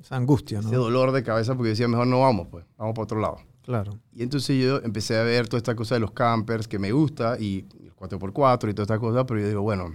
[0.00, 0.78] Esa angustia, ese ¿no?
[0.78, 3.36] dolor de cabeza porque decía, mejor no vamos, pues, vamos para otro lado.
[3.62, 3.98] Claro.
[4.12, 7.36] Y entonces yo empecé a ver toda esta cosa de los campers que me gusta
[7.38, 9.94] y el 4x4 y toda esta cosa, pero yo digo, bueno,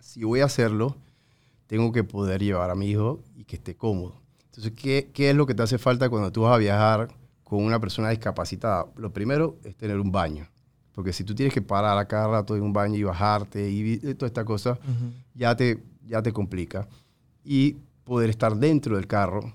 [0.00, 0.96] si voy a hacerlo,
[1.66, 4.20] tengo que poder llevar a mi hijo y que esté cómodo.
[4.56, 7.08] Entonces, ¿qué, qué es lo que te hace falta cuando tú vas a viajar
[7.42, 8.86] con una persona discapacitada?
[8.96, 10.48] Lo primero es tener un baño.
[10.92, 13.82] Porque si tú tienes que parar a cada rato en un baño y bajarte y
[13.82, 14.78] vi- toda esta cosa,
[15.34, 16.86] ya te, ya te complica.
[17.44, 19.52] Y poder estar dentro del carro,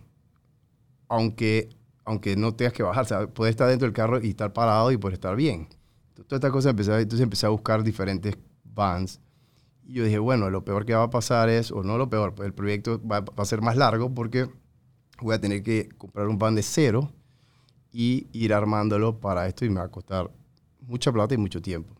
[1.08, 1.70] aunque,
[2.06, 4.92] aunque no tengas que bajar, o sea, poder estar dentro del carro y estar parado
[4.92, 5.68] y poder estar bien.
[6.28, 9.22] Toda esta cosa empecé, entonces empecé a buscar diferentes vans.
[9.86, 12.36] Y yo dije, bueno, lo peor que va a pasar es, o no lo peor,
[12.36, 14.48] pues el proyecto va, va a ser más largo porque
[15.22, 17.12] voy a tener que comprar un van de cero
[17.92, 20.30] y ir armándolo para esto y me va a costar
[20.82, 21.96] mucha plata y mucho tiempo.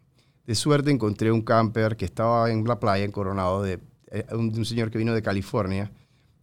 [0.46, 4.52] De suerte encontré un camper que estaba en la playa en Coronado de, eh, un,
[4.52, 5.92] de un señor que vino de California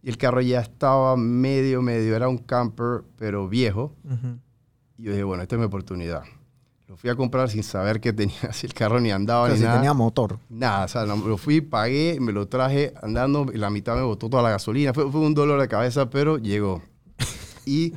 [0.01, 3.93] y el carro ya estaba medio, medio, era un camper pero viejo
[4.97, 6.23] y yo dije, bueno, esta es mi oportunidad.
[6.87, 9.53] Lo fui a comprar sin saber que tenía, si el carro ni andaba O sea,
[9.55, 9.75] ni si nada.
[9.77, 10.39] tenía motor.
[10.49, 14.03] Nada, o sea, no, lo fui, pagué, me lo traje andando y la mitad me
[14.03, 14.93] botó toda la gasolina.
[14.93, 16.81] Fue, fue un dolor de cabeza, pero llegó.
[17.65, 17.91] Y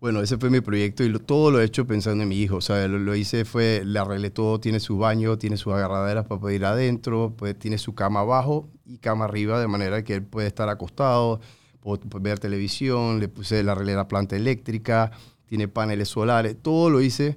[0.00, 2.56] bueno, ese fue mi proyecto y lo- todo lo he hecho pensando en mi hijo.
[2.56, 6.26] O sea, lo, lo hice, fue, le arreglé todo, tiene su baño, tiene sus agarraderas
[6.26, 10.14] para poder ir adentro, pues, tiene su cama abajo y cama arriba, de manera que
[10.14, 11.40] él puede estar acostado,
[11.80, 15.10] puede, puede ver televisión, le puse, le arreglé la planta eléctrica,
[15.46, 17.36] tiene paneles solares, todo lo hice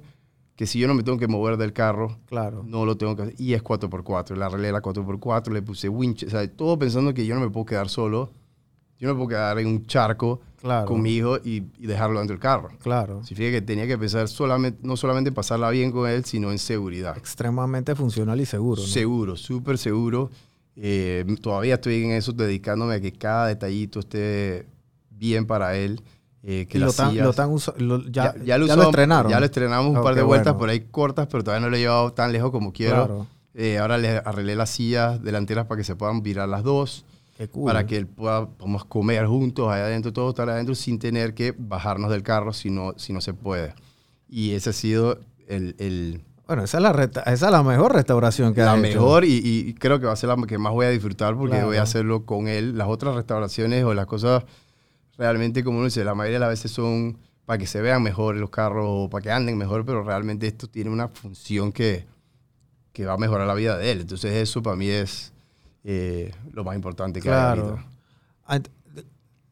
[0.56, 2.62] que si yo no me tengo que mover del carro, Claro.
[2.66, 3.34] no lo tengo que hacer.
[3.38, 4.36] Y es 4x4.
[4.36, 6.24] Le arreglé la 4x4, le puse winch.
[6.24, 8.30] O sea, todo pensando que yo no me puedo quedar solo.
[8.98, 10.86] Yo no me puedo quedar en un charco Claro.
[10.86, 12.70] con mi hijo y, y dejarlo dentro del carro.
[12.82, 13.22] Claro.
[13.24, 16.58] Significa que tenía que pensar solamente, no solamente en pasarla bien con él, sino en
[16.58, 17.18] seguridad.
[17.18, 18.80] Extremadamente funcional y seguro.
[18.80, 18.86] ¿no?
[18.88, 20.30] Seguro, súper seguro.
[20.76, 24.66] Eh, todavía estoy en eso, dedicándome a que cada detallito esté
[25.10, 26.00] bien para él.
[26.46, 28.72] Eh, que lo las tan, sillas- lo tan usa- lo- ya, ya, ya lo lo,
[28.72, 29.30] usamos- estrenaron.
[29.32, 30.58] Ya lo estrenamos un Oh, par de vueltas bueno.
[30.58, 33.06] por ahí cortas, pero todavía no lo he llevado tan lejos como quiero.
[33.06, 33.26] Claro.
[33.54, 37.04] Eh, ahora le arreglé las sillas delanteras para que se puedan virar las dos,
[37.38, 37.66] Qué cool.
[37.66, 41.54] para que él pueda, podamos comer juntos allá adentro, todo estar adentro sin tener que
[41.56, 43.72] bajarnos del carro si no, si no se puede.
[44.28, 46.90] Y ese ha sido el, el- Bueno, esa es la,
[47.26, 48.88] esa es la mejor restauración que la has hecho.
[49.00, 51.52] mejor y, y creo que va a ser la que más voy a disfrutar porque
[51.52, 51.68] Claro.
[51.68, 52.76] voy a hacerlo con él.
[52.76, 54.42] Las otras restauraciones o las cosas
[55.18, 58.36] realmente, como uno dice, la mayoría de las veces son para que se vean mejor
[58.36, 62.06] los carros o para que anden mejor, pero realmente esto tiene una función que,
[62.92, 64.00] que va a mejorar la vida de él.
[64.00, 65.32] Entonces eso para mí es
[65.84, 67.62] eh, lo más importante que hay Claro.
[67.68, 67.88] ahorita.
[68.48, 68.70] Ant-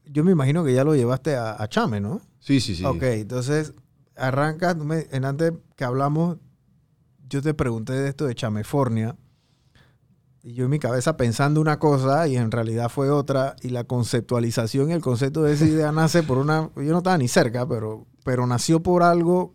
[0.06, 2.20] Yo me imagino que ya lo llevaste a, a Chame, ¿no?
[2.40, 2.84] Sí, sí, sí.
[2.84, 3.72] Ok, entonces
[4.16, 6.38] arranca, tú me- en antes que hablamos,
[7.28, 9.16] yo te pregunté de esto de Chamefornia.
[10.44, 13.54] Y yo en mi cabeza pensando una cosa y en realidad fue otra.
[13.62, 16.70] Y la conceptualización y el concepto de esa idea nace por una.
[16.76, 19.54] Yo no estaba ni cerca, pero, pero nació por algo.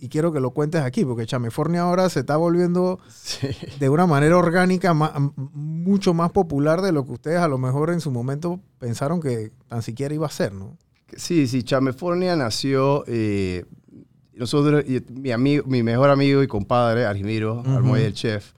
[0.00, 3.48] Y quiero que lo cuentes aquí, porque Chamefornia ahora se está volviendo Sí.
[3.80, 8.00] de una manera orgánica mucho más popular de lo que ustedes a lo mejor en
[8.00, 10.76] su momento pensaron que tan siquiera iba a ser, ¿no?
[11.16, 13.02] Sí, sí, Chamefornia nació.
[13.08, 13.64] eh,
[14.34, 17.68] nosotros, mi, amigo, mi mejor amigo y compadre, Argimiro, Ujú.
[17.70, 18.52] Armoy el chef,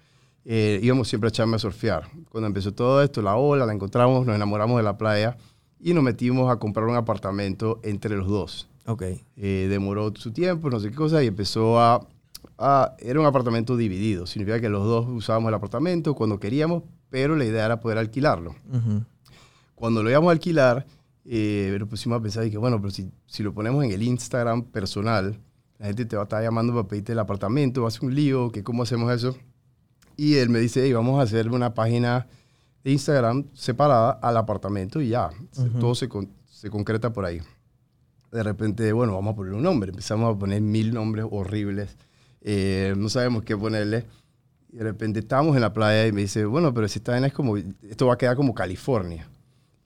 [0.44, 2.09] eh, íbamos siempre a Chame a surfear.
[2.31, 5.37] Cuando empezó todo esto, la ola, la encontramos, nos enamoramos de la playa
[5.79, 8.68] y nos metimos a comprar un apartamento entre los dos.
[8.87, 9.03] Ok.
[9.37, 12.07] Eh, demoró su tiempo, no sé qué cosa, y empezó a,
[12.59, 14.26] a- Era un apartamento dividido.
[14.26, 18.55] Significa que los dos usábamos el apartamento cuando queríamos, pero la idea era poder alquilarlo
[18.72, 19.03] Ujú.
[19.74, 20.87] cuando lo íbamos a alquilar,
[21.24, 24.03] eh, nos pusimos a pensar y que, bueno, pero si, si lo ponemos en el
[24.03, 25.38] Instagram personal,
[25.79, 28.14] la gente te va a estar llamando para pedirte el apartamento, va a ser un
[28.14, 29.37] lío, que cómo hacemos eso.
[30.20, 32.26] Y él me dice, hey, vamos a hacer una página
[32.85, 35.78] de Instagram separada al apartamento y ya, se- Ujú.
[35.78, 37.40] todo se, con- se concreta por ahí.
[38.30, 39.88] De repente, bueno, vamos a poner un nombre.
[39.90, 41.96] Empezamos a poner mil nombres horribles.
[42.42, 44.04] Eh, no sabemos qué ponerle.
[44.70, 47.28] Y de repente estábamos en la playa y me dice, bueno, pero si esta vaina
[47.28, 49.26] es como, esto va a quedar como California.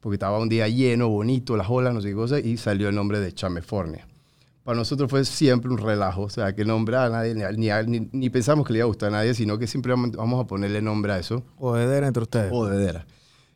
[0.00, 2.94] Porque estaba un día lleno, bonito, las olas, no sé qué cosa, y salió el
[2.96, 4.06] nombre de Chamefornia.
[4.64, 8.30] Para nosotros fue siempre un relajo, o sea, que nombre a nadie, ni, ni, ni-
[8.30, 11.12] pensamos que le iba a gustar a nadie, sino que simplemente vamos a ponerle nombre
[11.12, 11.42] a eso.
[11.56, 12.50] Jodedera entre ustedes.
[12.50, 13.06] Jodedera.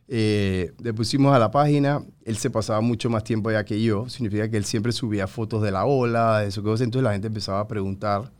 [0.07, 4.07] Eh, le pusimos a la página, él se pasaba mucho más tiempo allá que yo,
[4.09, 7.27] significa que él siempre subía fotos de la ola, de eso, cosas, entonces la gente
[7.27, 8.31] empezaba a preguntar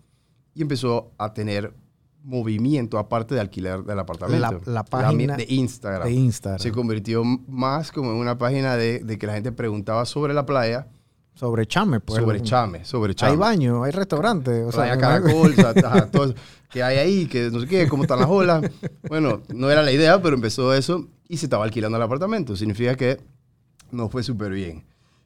[0.55, 1.73] y empezó a tener
[2.23, 4.61] movimiento aparte de alquiler del apartamento.
[4.65, 6.07] La- la página de Instagram.
[6.07, 6.59] de Instagram.
[6.59, 10.45] Se convirtió más como en una página de, de que la gente preguntaba sobre la
[10.45, 10.87] playa,
[11.39, 12.19] Sobre Chame, pues.
[12.21, 13.31] sobre Chame, sobre Chame.
[13.31, 14.63] Hay baño, hay restaurante.
[14.65, 16.35] O sea, no- Caracol, o sea, ajá, todo eso,
[16.69, 18.69] que hay ahí, que no sé qué, cómo están las olas.
[19.07, 22.57] Bueno, no era la idea, pero empezó eso y se estaba alquilando el apartamento.
[22.57, 23.21] Significa que
[23.91, 24.83] nos fue súper bien.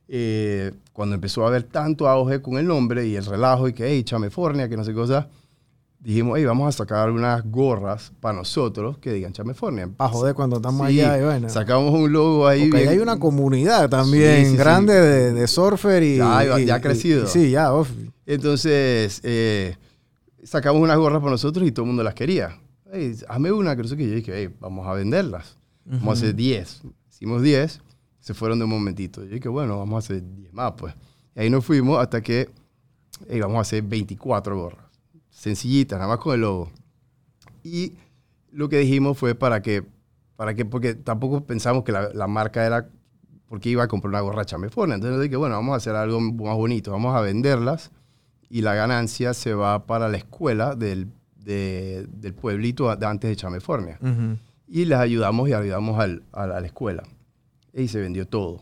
[0.07, 3.87] Eh, cuando empezó a haber tanto auge con el nombre y el relajo y que,
[3.87, 5.29] hey, Chamefornia, que no sé qué cosa,
[6.03, 9.87] dijimos, hey, vamos a sacar unas gorras para nosotros que digan Chamefornia.
[9.95, 11.49] Pa' joder cuando estamos Sí, allá y bueno.
[11.49, 12.69] Sacamos un logo ahí.
[12.69, 14.57] Porque ahí hay una comunidad también Sí, sí, sí.
[14.57, 16.17] grande De, de surfer y...
[16.17, 17.23] Ya, y- ya ha crecido.
[17.23, 17.73] y- sí, ya.
[17.73, 17.89] uf.
[18.25, 19.75] Entonces, eh,
[20.43, 22.59] sacamos unas gorras para nosotros y todo el mundo las quería.
[22.91, 24.07] Hey, hazme una, que sé qué.
[24.09, 25.57] Yo dije, hey, vamos a venderlas.
[25.85, 26.81] Vamos a hacer 10.
[27.09, 27.81] Hicimos 10,
[28.19, 29.23] se fueron de un momentito.
[29.23, 30.93] Yo dije, bueno, vamos a hacer 10 más, pues.
[31.35, 32.49] Y ahí nos fuimos hasta que
[33.29, 34.83] hey, vamos a hacer 24 gorras.
[35.43, 36.71] Sencillitas, nada más con el logo.
[37.63, 37.93] Y
[38.51, 39.83] lo que dijimos fue para que,
[40.37, 42.87] para que porque tampoco pensamos que la, la marca era
[43.49, 44.95] porque iba a comprar una gorra chamefornia.
[44.95, 47.91] Entonces dije, bueno, vamos a hacer algo más bonito, vamos a venderlas
[48.49, 53.35] y la ganancia se va para la escuela del, de- del pueblito de antes de
[53.35, 53.99] Chamefornia.
[54.67, 57.03] Y les ayudamos y ayudamos al- a la escuela.
[57.73, 58.61] Y se vendió todo.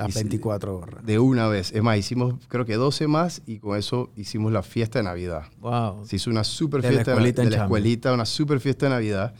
[0.00, 1.04] Las Y se- 24 horas.
[1.06, 1.72] De una vez.
[1.72, 5.44] Es más, hicimos creo que 12 más y con eso hicimos la fiesta de Navidad.
[5.60, 6.04] Wow.
[6.06, 8.86] Se hizo una super De la fiesta de, escuelita de la escuelita, una super fiesta
[8.86, 9.34] de Navidad.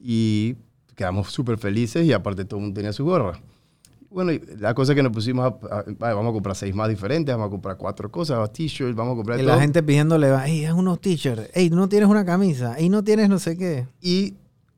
[0.00, 0.56] Y
[0.94, 3.40] quedamos súper felices y aparte todo el mundo tenía su gorra.
[4.08, 7.48] Bueno, la cosa que nos pusimos, a, a- vamos a comprar seis más diferentes, vamos
[7.48, 9.54] a comprar cuatro cosas, t-shirts, vamos a comprar Y todo.
[9.54, 11.50] la gente pidiéndole, hey, haz unos t-shirts.
[11.52, 12.74] Hey, no tienes una camisa.
[12.78, 13.86] Hey, no tienes no sé qué.
[14.00, 14.34] Y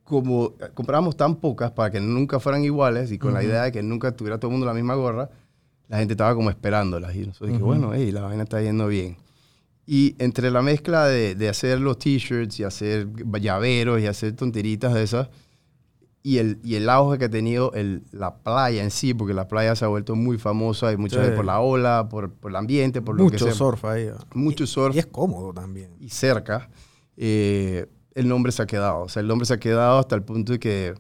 [0.09, 3.83] como compramos tan pocas para que nunca fueran iguales y con la idea de que
[3.83, 5.29] nunca tuviera todo el mundo la misma gorra,
[5.89, 7.15] la gente estaba como esperándolas.
[7.15, 9.17] Y nosotros dije, bueno, hey, la vaina está yendo bien.
[9.87, 13.09] Y entre la mezcla de, de hacer los t-shirts y hacer
[13.41, 15.29] llaveros y hacer tonteritas de esas,
[16.23, 19.49] y el, y el auge que ha tenido el, la playa en sí, porque la
[19.49, 21.21] playa se ha vuelto muy famosa y muchas Sí.
[21.23, 23.55] veces por la ola, por, por el ambiente, por lo que Mucho sea.
[23.55, 24.11] surf ahí.
[24.35, 25.91] Mucho surf Y es cómodo también.
[26.01, 26.69] y cerca,
[27.17, 27.87] eh,
[28.19, 29.01] el nombre se ha quedado.
[29.03, 30.95] O sea, el nombre se ha quedado hasta el punto de que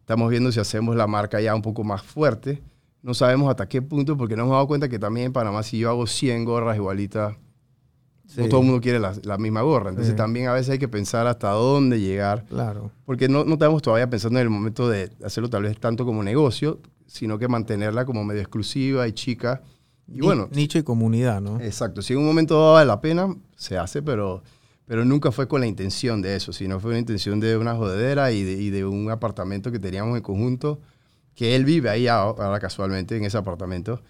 [0.00, 2.62] estamos viendo si hacemos la marca ya un poco más fuerte.
[3.02, 5.78] No sabemos hasta qué punto, porque nos hemos dado cuenta que también en Panamá, si
[5.78, 7.34] yo hago 100 gorras igualitas,
[8.36, 9.90] no todo el mundo quiere la, la misma gorra.
[9.90, 10.16] Entonces Sí.
[10.16, 12.90] también a veces hay que pensar hasta dónde llegar, Claro.
[13.04, 16.22] porque no, no estamos todavía pensando en el momento de hacerlo tal vez tanto como
[16.22, 19.62] negocio, sino que mantenerla como medio exclusiva y chica.
[20.06, 21.60] Y bueno, Nicho y comunidad, ¿no?
[21.60, 24.42] Exacto, si en un momento vale la pena, se hace, pero,
[24.90, 28.32] pero nunca fue con la intención de eso, sino fue una intención de una jodedera
[28.32, 30.80] y de, y de un apartamento que teníamos en conjunto,
[31.36, 34.02] que él vive ahí ahora casualmente en ese apartamento,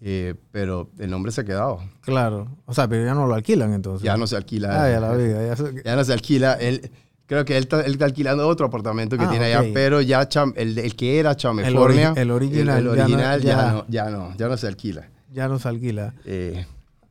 [0.00, 1.80] eh, pero el nombre se ha quedado.
[2.02, 2.46] Claro.
[2.66, 4.04] O sea, pero ya no lo alquilan entonces.
[4.04, 4.84] Ya no se alquila.
[4.84, 5.44] Ay, a la vida.
[5.44, 6.52] Ya se- Ya no se alquila.
[6.54, 6.88] Él,
[7.26, 9.60] creo que él está, él está alquilando otro apartamento que Ah, tiene ok.
[9.62, 13.40] allá, pero ya Cham- el, el que era Chamefornia, el original, el, ya no- original
[13.42, 15.08] ya, ya- no, ya no, ya no se alquila.
[15.32, 16.14] ya no se alquila.
[16.24, 16.64] Eh,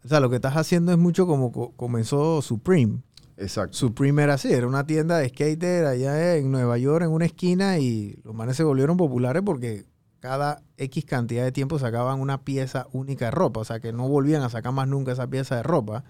[0.06, 3.00] O sea, lo que estás haciendo es mucho como co- comenzó Supreme.
[3.38, 3.78] Exacto.
[3.78, 7.80] Supreme era así, era una tienda de skater allá en Nueva York, en una esquina,
[7.80, 9.86] y los manes se volvieron populares porque
[10.20, 13.62] cada X cantidad de tiempo sacaban una pieza única de ropa.
[13.62, 16.04] O sea, que no volvían a sacar más nunca esa pieza de ropa.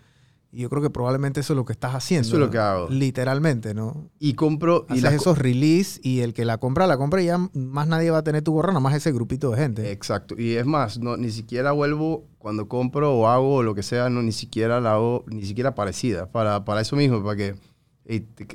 [0.52, 2.26] Y yo creo que probablemente eso es lo que estás haciendo.
[2.28, 2.88] Eso es lo que hago.
[2.90, 4.10] Literalmente, ¿no?
[4.18, 4.86] Y compro...
[4.90, 7.38] y Haces las co- esos release y el que la compra, la compra y ya
[7.54, 9.92] más nadie va a tener tu gorra, nada más ese grupito de gente.
[9.92, 10.36] Exacto.
[10.38, 14.10] Y es más, no, ni siquiera vuelvo cuando compro o hago o lo que sea,
[14.10, 16.32] no, ni siquiera la hago, ni siquiera parecida.
[16.32, 17.56] Para, para eso mismo, para que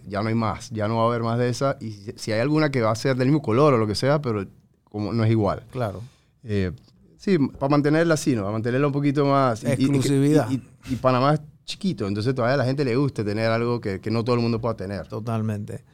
[0.07, 1.77] ya no hay más, ya no va a haber más de esa.
[1.81, 3.95] Y si, si hay alguna que va a ser del mismo color o lo que
[3.95, 4.47] sea, pero
[4.85, 5.65] como no es igual.
[5.71, 6.01] Claro.
[6.43, 6.73] Eh,
[7.19, 8.43] sí, para mantenerla así, ¿no?
[8.43, 9.63] Para mantenerla un poquito más.
[9.63, 10.51] y- y- y- Exclusividad.
[10.51, 14.01] Y, y Panamá es chiquito, entonces todavía a la gente le gusta tener algo que,
[14.01, 15.07] que no todo el mundo pueda tener.
[15.09, 15.85] Totalmente.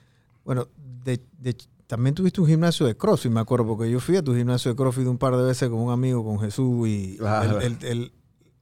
[0.45, 0.69] Bueno,
[1.05, 4.35] de- de- también tuviste un gimnasio de CrossFit, me acuerdo, porque yo fui a tu
[4.35, 7.61] gimnasio de CrossFit un par de veces con un amigo, con Jesús, y Claro.
[7.61, 8.13] el- el- el-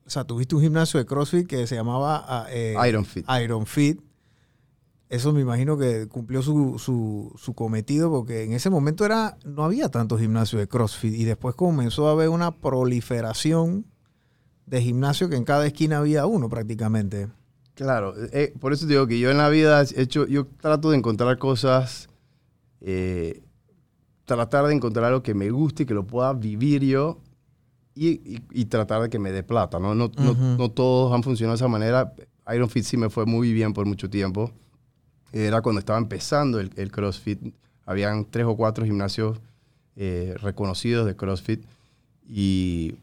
[0.07, 3.25] o sea, tuviste un gimnasio de CrossFit que se llamaba ah, eh, Iron Fit.
[3.43, 4.01] Iron Fit.
[5.09, 9.65] Eso me imagino que cumplió su, su, su cometido, porque en ese momento era no
[9.65, 13.87] había tantos gimnasios de CrossFit, y después comenzó a haber una proliferación
[14.67, 17.29] de gimnasio que en cada esquina había uno prácticamente.
[17.75, 20.91] Claro, eh, por eso te digo que yo en la vida he hecho, yo trato
[20.91, 22.09] de encontrar cosas,
[22.81, 23.43] eh,
[24.25, 27.21] tratar de encontrar algo que me guste y que lo pueda vivir yo
[27.95, 29.95] y, y- y tratar de que me dé plata, ¿no?
[29.95, 30.11] No,
[30.57, 32.15] no- todos han funcionado de esa manera.
[32.55, 34.51] Iron Fit sí me fue muy bien por mucho tiempo.
[35.33, 37.41] Era cuando estaba empezando el, el CrossFit.
[37.85, 39.39] Habían tres o cuatro gimnasios
[39.97, 41.63] eh, reconocidos de CrossFit
[42.29, 42.95] y,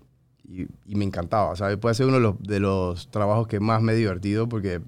[0.43, 1.49] y- y me encantaba.
[1.51, 4.47] O sea, puede ser uno de los, de los trabajos que más me he divertido
[4.49, 4.82] porque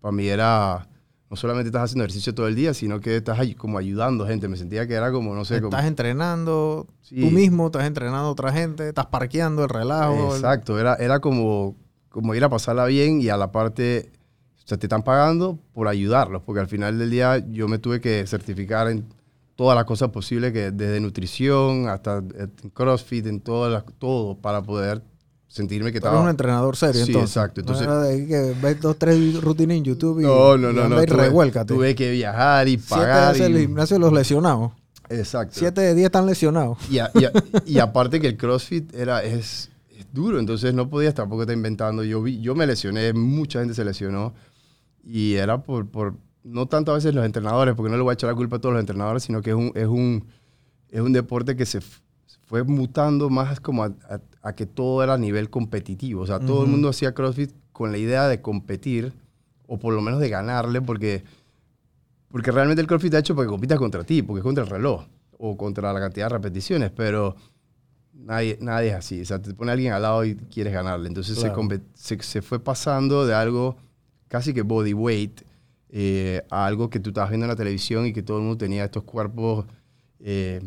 [0.00, 0.88] para mí era,
[1.30, 4.48] no solamente estás haciendo ejercicio todo el día, sino que estás como ayudando gente.
[4.48, 5.70] Me sentía que era como, no sé, como...
[5.76, 7.20] Estás entrenando Sí.
[7.20, 10.30] tú mismo, estás entrenando a otra gente, estás parqueando el relajo.
[10.30, 11.76] el- Exacto, era, era como,
[12.08, 14.10] como ir a pasarla bien y a la parte,
[14.64, 18.00] o sea, te están pagando por ayudarlos, porque al final del día yo me tuve
[18.00, 19.04] que certificar en
[19.56, 24.62] todas las cosas posibles, que desde nutrición hasta eh, CrossFit, en todas las, todo, para
[24.62, 25.02] poder
[25.48, 26.30] sentirme que Tú eres un estaba...
[26.30, 27.30] entrenador serio, Sí, entonces.
[27.36, 30.88] exacto, entonces- No de que ves dos, tres rutinas en YouTube y, No, no, no,
[30.88, 31.02] no.
[31.02, 33.36] y Tuve, tuve que viajar y Siete pagar.
[33.36, 34.72] el y- gimnasio de los lesionados.
[35.08, 35.54] exacto.
[35.58, 36.76] Siete de diez están lesionados.
[36.90, 37.32] Y, a- y a-
[37.64, 42.04] y aparte que el CrossFit era, es, es duro, entonces no podías tampoco estar inventando.
[42.04, 44.34] Yo, vi, yo me lesioné, mucha gente se lesionó
[45.02, 48.14] y era por, por, no tanto a veces los entrenadores, porque no le voy a
[48.14, 50.24] echar la culpa a todos los entrenadores, sino que es un, es un,
[50.90, 51.80] es un deporte que se
[52.46, 56.22] fue mutando más como a, a- a que todo era a nivel competitivo.
[56.22, 59.12] O sea, todo el mundo hacía CrossFit con la idea de competir
[59.66, 61.24] o por lo menos de ganarle, porque,
[62.30, 64.70] porque realmente el CrossFit está hecho para que compitas contra ti, porque es contra el
[64.70, 65.04] reloj
[65.38, 67.34] o contra la cantidad de repeticiones, pero
[68.14, 69.20] nadie, nadie es así.
[69.20, 71.08] O sea, te pone alguien al lado y quieres ganarle.
[71.08, 71.54] Entonces Claro.
[71.94, 73.76] se, se fue pasando de algo
[74.28, 75.40] casi que body weight
[75.98, 78.58] eh, a algo que tú estabas viendo en la televisión y que todo el mundo
[78.58, 79.64] tenía estos cuerpos
[80.20, 80.60] eh,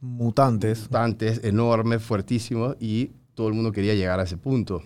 [0.00, 0.82] Mutantes.
[0.84, 4.82] mutantes, enormes, fuertísimos y todo el mundo quería llegar a ese punto.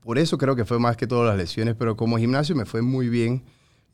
[0.00, 2.82] Por eso creo que fue más que todas las lesiones, pero como gimnasio me fue
[2.82, 3.42] muy bien.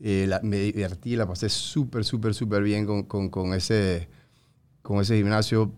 [0.00, 4.08] eh, la- me divertí, la pasé súper, súper, súper bien con, con- con ese,
[4.82, 5.72] con ese gimnasio.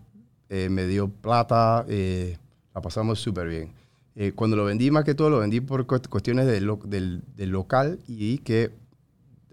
[0.49, 2.37] eh, me dio plata, eh,
[2.73, 3.71] la pasamos súper bien.
[4.15, 7.49] Eh, cuando lo vendí, más que todo, lo vendí por cuest- cuestiones lo- del- del
[7.51, 8.71] local y que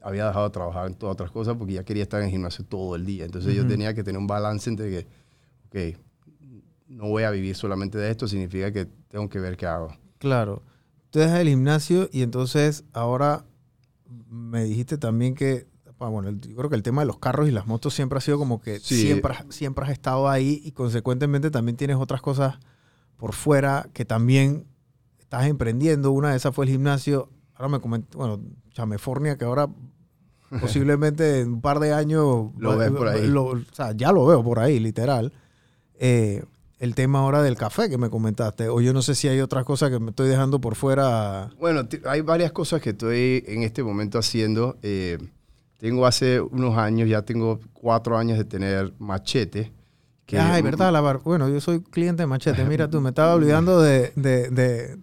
[0.07, 2.65] había dejado de trabajar en todas otras cosas porque ya quería estar en el gimnasio
[2.65, 3.25] todo el día.
[3.25, 3.71] Entonces yo Ujú.
[3.71, 4.89] tenía que tener un balance entre
[5.71, 5.99] que, ok,
[6.89, 9.89] no voy a vivir solamente de esto, significa que tengo que ver qué hago.
[10.19, 10.63] Claro.
[11.11, 13.45] Tú dejas el gimnasio y entonces ahora
[14.31, 15.67] me dijiste también que,
[15.99, 18.21] ah, bueno, yo creo que el tema de los carros y las motos siempre ha
[18.21, 19.01] sido como que Sí.
[19.01, 22.59] siempre, has- siempre has estado ahí y consecuentemente también tienes otras cosas
[23.17, 24.67] por fuera que también
[25.19, 26.13] estás emprendiendo.
[26.13, 27.31] Una de esas fue el gimnasio.
[27.55, 28.41] Ahora me comentó, bueno,
[28.73, 29.69] Chamefornia, que ahora
[30.61, 33.27] posiblemente en un par de años Lo ves por ahí.
[33.27, 35.33] lo- o sea, ya lo veo por ahí, literal.
[35.99, 36.45] Eh,
[36.79, 39.65] el tema ahora del café que me comentaste, o yo no sé si hay otras
[39.65, 41.49] cosas que me estoy dejando por fuera.
[41.59, 44.77] Bueno, hay varias cosas que estoy en este momento haciendo.
[44.83, 45.17] Eh,
[45.79, 49.73] tengo hace unos años, ya tengo cuatro años de tener machete.
[50.27, 52.65] Que- Ay, verdad, la bar- Bueno, yo soy cliente de Machete.
[52.69, 54.97] Mira tú, me estaba olvidando de, de- de-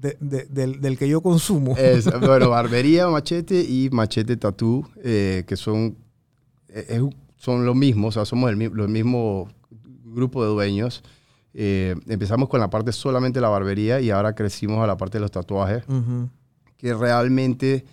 [0.00, 1.76] de- de- del, del que yo consumo.
[1.76, 5.96] Es, bueno, barbería, machete y machete tatú, eh, que son,
[6.68, 7.00] eh,
[7.36, 9.48] son lo mismo, o sea, somos el, los mismo
[10.04, 11.02] grupo de dueños.
[11.52, 15.18] Eh, empezamos con la parte solamente de la barbería y ahora crecimos a la parte
[15.18, 16.28] de los tatuajes, Ujú.
[16.78, 17.84] que realmente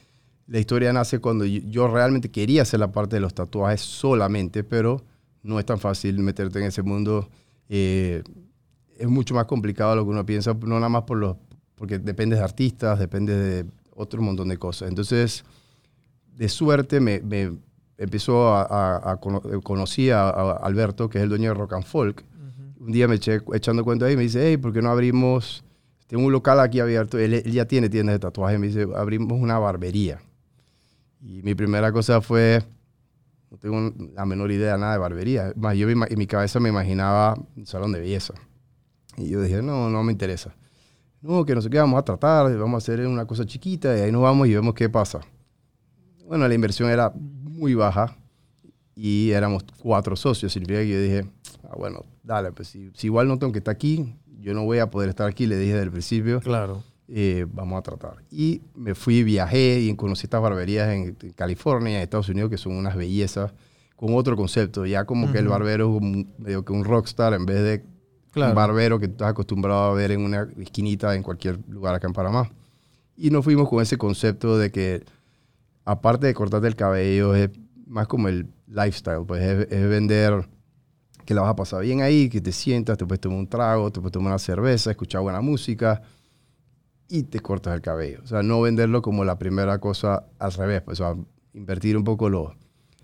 [0.48, 4.64] la historia nace cuando yo, yo realmente quería hacer la parte de los tatuajes solamente,
[4.64, 5.02] pero
[5.48, 7.28] no es tan fácil meterte en ese mundo.
[7.70, 8.22] Eh,
[8.98, 11.38] es mucho más complicado de lo que uno piensa, no nada más por los,
[11.76, 14.90] porque depende de artistas, depende de otro montón de cosas.
[14.90, 15.44] Entonces,
[16.36, 17.52] de suerte me, me
[17.98, 21.74] empezó a, a- a cono- conocí a, a Alberto, que es el dueño de Rock
[21.74, 22.24] and Folk.
[22.80, 25.64] Un día me eché echando cuenta ahí y me dice, hey, ¿por qué no abrimos?
[26.08, 27.18] Tengo un local aquí abierto.
[27.18, 28.60] Él, él ya tiene tiendas de tatuajes.
[28.60, 30.22] Me dice, abrimos una barbería.
[31.22, 32.64] Y mi primera cosa fue,
[33.50, 35.54] no tengo la menor idea nada de barbería.
[35.56, 38.34] Más, yo en mi cabeza me imaginaba un salón de belleza.
[39.18, 40.56] Y yo dije, no, no me interesa.
[41.22, 44.02] No, que no sé qué, vamos a tratar, vamos a hacer una cosa chiquita y
[44.02, 45.22] ahí nos vamos y vemos qué pasa.
[46.28, 48.16] Bueno, la inversión era muy baja
[48.96, 50.52] y éramos cuatro socios.
[50.54, 51.26] Significa que yo dije,
[51.64, 54.80] ah, bueno, dale, pues si, si igual no tengo que estar aquí, yo no voy
[54.80, 56.84] a poder estar aquí, le dije desde el principio Claro.
[57.10, 58.16] Eh, vamos a tratar.
[58.32, 62.74] Y me fui, viajé y conocí estas barberías en, California, en Estados Unidos, que son
[62.76, 63.54] unas bellezas,
[63.96, 64.86] con otro concepto.
[64.86, 67.84] Ya como que el barbero es un- medio que un rockstar en vez de
[68.32, 68.52] Claro.
[68.52, 72.08] un barbero que tú estás acostumbrado a ver en una esquinita en cualquier lugar acá
[72.08, 72.50] en Panamá.
[73.16, 75.04] Y nos fuimos con ese concepto de que,
[75.86, 77.50] aparte de cortarte el cabello, es
[77.88, 80.48] más como el lifestyle, pues es, es vender
[81.26, 83.90] que la vas a pasar bien ahí, que te sientas, te puedes tomar un trago,
[83.92, 86.02] te puedes tomar una cerveza, escuchar buena música
[87.10, 88.20] y te cortas el cabello.
[88.24, 92.04] O sea, no venderlo como la primera cosa al revés, pues, o sea, invertir un
[92.04, 92.56] poco lo...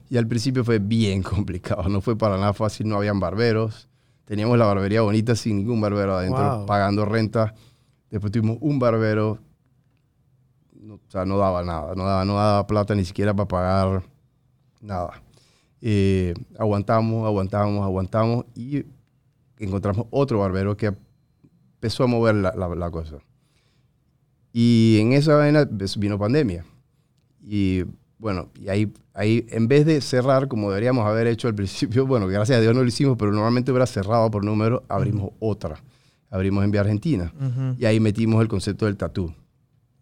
[0.09, 3.87] Y al principio fue bien complicado, no fue para nada fácil, no habían barberos.
[4.25, 6.65] Teníamos la barbería bonita sin ningún barbero adentro, Wow.
[6.65, 7.53] pagando renta.
[8.09, 9.39] Después tuvimos un barbero,
[10.79, 14.03] no, o sea, no daba nada, no daba, no daba plata ni siquiera para pagar
[14.81, 15.21] nada.
[15.81, 18.85] Eh, aguantamos, aguantamos, aguantamos y
[19.57, 20.93] encontramos otro barbero que
[21.75, 23.17] empezó a mover la, la- la cosa.
[24.53, 26.63] Y en esa vaina vino pandemia.
[27.41, 27.83] Y
[28.19, 32.27] bueno, y ahí, ahí en vez de cerrar como deberíamos haber hecho al principio, bueno,
[32.27, 35.83] gracias a Dios no lo hicimos, pero normalmente hubiera cerrado por número, abrimos otra.
[36.29, 37.33] Abrimos en Vía Argentina.
[37.35, 37.75] Ujú.
[37.77, 39.33] Y ahí metimos el concepto del tatú,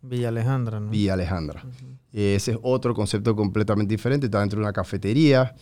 [0.02, 0.90] Villa Alejandra, ¿no?
[0.90, 1.64] Villa Alejandra.
[2.12, 4.26] Ese es otro concepto completamente diferente.
[4.26, 5.56] Está dentro de una cafetería,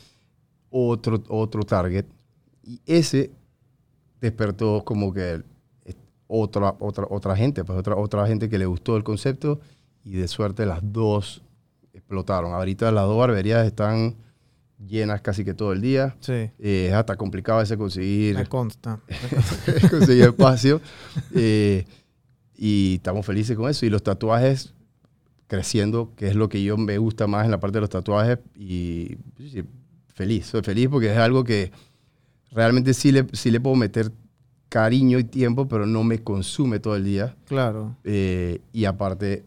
[0.69, 2.05] otro, otro target.
[2.63, 3.31] Y ese
[4.21, 5.43] despertó como que eh,
[6.31, 9.59] otra, otra, otra gente, pues otra, otra gente que le gustó el concepto
[10.05, 11.41] y de suerte las dos
[11.91, 12.53] explotaron.
[12.53, 14.15] Ahorita las dos barberías están
[14.87, 16.15] llenas casi que todo el día.
[16.19, 16.33] Sí.
[16.33, 18.99] Eh, es hasta complicado ese conseguir, Me consta.
[19.89, 20.79] conseguir espacio.
[21.33, 21.85] Eh,
[22.55, 23.87] y estamos felices con eso.
[23.87, 24.73] Y los tatuajes
[25.47, 28.37] creciendo, que es lo que yo me gusta más en la parte de los tatuajes.
[28.55, 29.17] Y
[30.13, 31.71] feliz, soy feliz porque es algo que
[32.51, 34.11] realmente sí le, sí le puedo meter
[34.69, 37.35] cariño y tiempo, pero no me consume todo el día.
[37.45, 37.95] Claro.
[38.03, 39.43] Eh, y aparte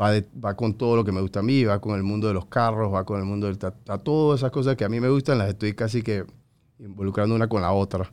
[0.00, 2.28] va, de- va con todo lo que me gusta a mí, va con el mundo
[2.28, 5.00] de los carros, va con el mundo del tatu, todas esas cosas que a mí
[5.00, 6.24] me gustan, las estoy casi que
[6.78, 8.12] involucrando una con la otra.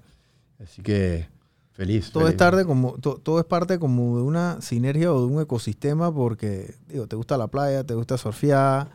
[0.62, 1.28] Así que
[1.72, 2.12] feliz.
[2.12, 5.42] Todo es, tarde como, to- todo es parte como de una sinergia o de un
[5.42, 8.90] ecosistema porque, digo, te gusta la playa, te gusta surfear,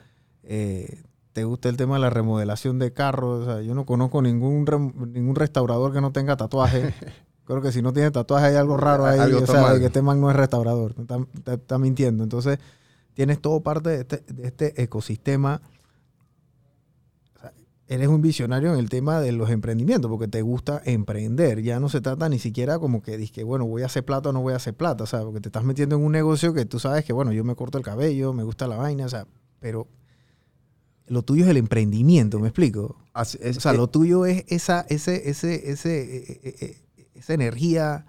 [0.45, 3.43] eh, te gusta el tema de la remodelación de carros.
[3.43, 4.65] O sea, yo no conozco ningún,
[5.13, 6.95] ningún restaurador que no tenga tatuaje.
[7.47, 9.19] Creo que si no tiene tatuaje hay algo raro ahí.
[9.21, 10.95] Algo o sea, de que este man no es restaurador.
[10.99, 12.25] Está, está- está mintiendo.
[12.25, 12.59] Entonces,
[13.15, 15.63] tienes todo parte de este, de este ecosistema.
[17.37, 17.53] O sea,
[17.89, 21.63] eres un visionario en el tema de los emprendimientos, porque te gusta emprender.
[21.63, 24.33] Ya no se trata ni siquiera como que dices bueno, voy a hacer plata o
[24.33, 26.65] no voy a hacer plata, o sea, porque te estás metiendo en un negocio que
[26.65, 29.27] tú sabes que, bueno, yo me corto el cabello, me gusta la vaina, o sea,
[29.61, 29.87] pero
[31.07, 32.97] lo tuyo es el emprendimiento, ¿me explico?
[33.15, 36.77] Así- es- O sea, eh, lo tuyo es esa, ese, ese, ese, eh, eh, eh,
[37.17, 38.07] esa energía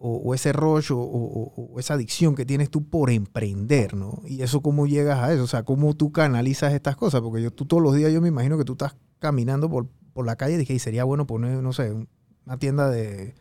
[0.00, 4.22] o, ese rush o, esa adicción que tienes tú por emprender, ¿no?
[4.26, 7.50] Y eso cómo llegas a eso, o sea, cómo tú canalizas estas cosas, porque yo
[7.50, 10.54] tú todos los días yo me imagino que tú estás caminando por, por la calle
[10.54, 12.08] y dije, "Y sería bueno poner, no sé, un-
[12.46, 13.34] una tienda de,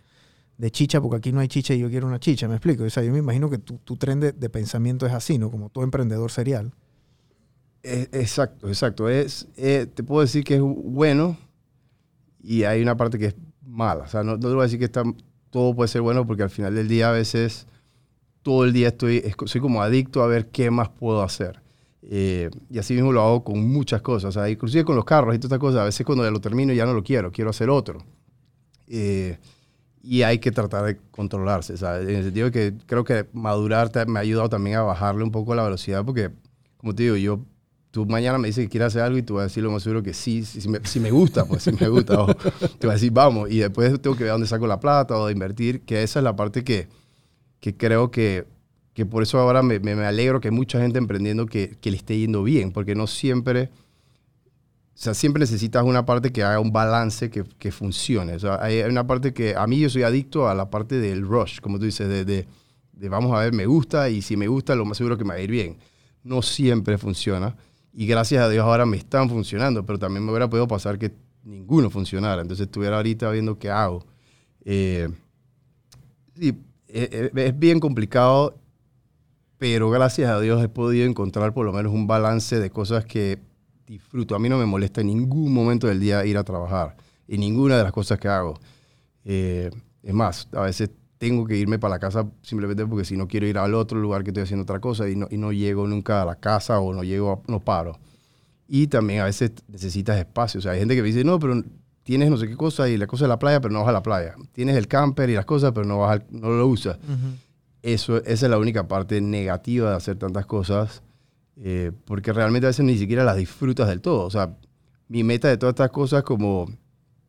[0.57, 2.83] de chicha, porque aquí no hay chicha y yo quiero una chicha, ¿me explico?
[2.83, 5.51] O sea, yo me imagino que tu, tu tren de, de pensamiento es así, ¿no?
[5.51, 6.73] Como todo emprendedor serial.
[7.83, 9.09] Eh, Exacto, exacto.
[9.09, 11.37] Es, eh, te puedo decir que es bueno
[12.41, 13.35] y hay una parte que es
[13.77, 14.03] mala.
[14.03, 15.03] O sea, no, no voy a decir que está,
[15.49, 17.67] todo puede ser bueno porque al final del día a veces
[18.43, 21.61] todo el día estoy, es- soy como adicto a ver qué más puedo hacer.
[22.09, 24.29] Eh, y así mismo lo hago con muchas cosas.
[24.29, 25.81] O sea, inclusive con los carros y todas estas cosas.
[25.81, 27.99] A veces cuando ya lo termino ya no lo quiero, quiero hacer otro.
[28.87, 29.37] Eh,
[30.03, 31.75] y hay que tratar de controlarse.
[31.77, 35.23] sea, En el sentido de que creo que madurar me ha ayudado también a bajarle
[35.23, 36.31] un poco la velocidad porque,
[36.77, 37.41] como te digo, yo
[37.97, 39.81] tú mañana me dices que quieres hacer algo y tú vas a decir lo más
[39.81, 42.21] seguro que sí, sí, sí me, sí me gusta, pues sí me gusta.
[42.21, 42.27] o
[42.77, 45.25] te vas a decir, vamos, y después tengo que ver dónde saco la plata o
[45.25, 46.87] de invertir, que esa es la parte que,
[47.59, 48.45] que creo que,
[48.93, 51.89] que por eso ahora me, me- me alegro que hay mucha gente emprendiendo que, que
[51.89, 53.71] le esté yendo bien, porque no siempre,
[54.95, 58.33] o sea, siempre necesitas una parte que haga un balance que, que funcione.
[58.33, 61.21] O sea, hay una parte que, a mí yo soy adicto a la parte del
[61.21, 62.47] rush, como tú dices, de, de,
[62.93, 65.29] de vamos a ver, me gusta, y si me gusta, lo más seguro que me
[65.29, 65.77] va a ir bien.
[66.23, 67.55] No siempre funciona.
[67.99, 71.11] Y gracias a Dios ahora me están funcionando, pero también me hubiera podido pasar que
[71.43, 72.43] ninguno funcionara.
[72.43, 74.05] Entonces estuviera ahorita viendo qué hago.
[74.63, 75.09] Eh,
[76.35, 76.49] sí,
[76.89, 78.55] eh, eh, es bien complicado,
[79.57, 83.39] pero gracias a Dios he podido encontrar por lo menos un balance de cosas que
[83.87, 84.35] disfruto.
[84.35, 87.77] A mí no me molesta en ningún momento del día ir a trabajar, en ninguna
[87.77, 88.59] de las cosas que hago.
[89.25, 89.71] Eh,
[90.03, 93.47] es más, a veces tengo que irme para la casa simplemente porque si no quiero
[93.47, 96.21] ir al otro lugar que estoy haciendo otra cosa y no, y no llego nunca
[96.21, 97.97] a la casa o no llego, a- no paro.
[98.67, 100.59] Y también a veces necesitas espacio.
[100.59, 101.63] O sea, hay gente que me dice, no, pero
[102.03, 103.93] tienes no sé qué cosa y la cosa de la playa, pero no vas a
[103.93, 104.35] la playa.
[104.51, 106.97] Tienes el camper y las cosas, pero no, vas al- no lo usas.
[107.81, 111.01] Eso, esa es la única parte negativa de hacer tantas cosas,
[111.57, 114.25] eh, porque realmente a veces ni siquiera las disfrutas del todo.
[114.25, 114.55] O sea,
[115.07, 116.69] mi meta de todas estas cosas como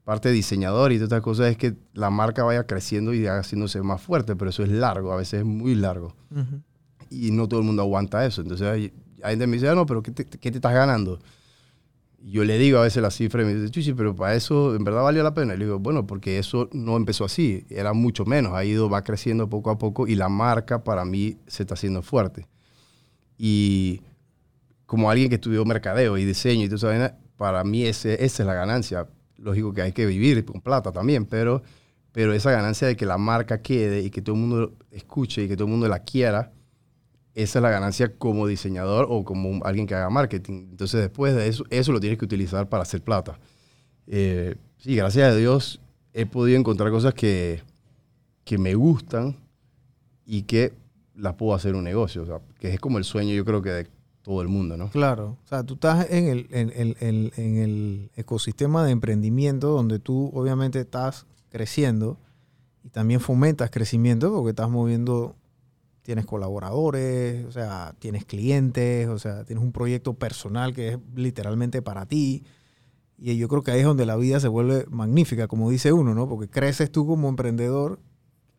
[0.09, 3.83] parte de diseñador y todas estas cosas es que la marca vaya creciendo y haciéndose
[3.83, 6.17] más fuerte, pero eso es largo, a veces es muy largo.
[7.11, 8.41] Y no todo el mundo aguanta eso.
[8.41, 10.73] Entonces hay, hay gente que me dice, ah, no, pero ¿qué te, qué te estás
[10.73, 11.19] ganando?
[12.23, 14.83] Yo le digo a veces la cifra y me dice, Chuchi, pero para eso en
[14.83, 15.53] verdad valió la pena.
[15.53, 19.05] Y le digo, bueno, porque eso no empezó así, era mucho menos, ha ido, va
[19.05, 22.49] creciendo poco a poco y la marca para mí se está haciendo fuerte.
[23.37, 24.01] Y
[24.87, 28.43] como alguien que estudió mercadeo y diseño y toda esa vaina, para mí ese, esa
[28.43, 29.07] es la ganancia.
[29.39, 31.62] Lógico que hay que vivir con plata también, pero,
[32.12, 35.49] pero esa ganancia de que la marca quede y que todo el mundo escuche y
[35.49, 36.53] que todo el mundo la quiera,
[37.34, 40.68] esa es la ganancia como diseñador o como alguien que haga marketing.
[40.70, 43.39] Entonces después de eso, eso lo tienes que utilizar para hacer plata.
[44.07, 45.80] Eh, sí, gracias a Dios
[46.12, 47.62] he podido encontrar cosas que,
[48.45, 49.36] que me gustan
[50.26, 50.72] y que
[51.14, 52.22] las puedo hacer un negocio.
[52.22, 53.86] O sea, que es como el sueño yo creo que de
[54.29, 54.91] todo el mundo, ¿no?
[54.91, 56.70] Claro, o sea, tú estás en el, en,
[57.01, 62.18] en- en el ecosistema de emprendimiento donde tú obviamente estás creciendo
[62.85, 65.35] y también fomentas crecimiento porque estás moviendo,
[66.03, 71.81] tienes colaboradores, o sea, tienes clientes, o sea, tienes un proyecto personal que es literalmente
[71.81, 72.45] para ti.
[73.16, 76.14] Y yo creo que ahí es donde la vida se vuelve magnífica, como dice uno,
[76.14, 76.29] ¿no?
[76.29, 77.99] Porque creces tú como emprendedor,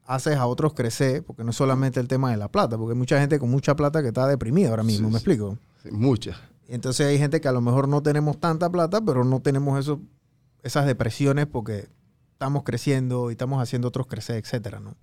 [0.09, 2.97] haces a otros crecer, porque no es solamente el tema de la plata, porque hay
[2.97, 5.57] mucha gente con mucha plata que está deprimida ahora mismo, Sí, ¿me explico?
[5.83, 6.35] Sí, Muchas.
[6.67, 9.79] Y Entonces hay gente que a lo mejor no tenemos tanta plata, pero no tenemos
[9.79, 10.01] eso,
[10.63, 11.89] esas depresiones porque
[12.33, 14.95] estamos creciendo y estamos haciendo otros crecer, etcétera, ¿no?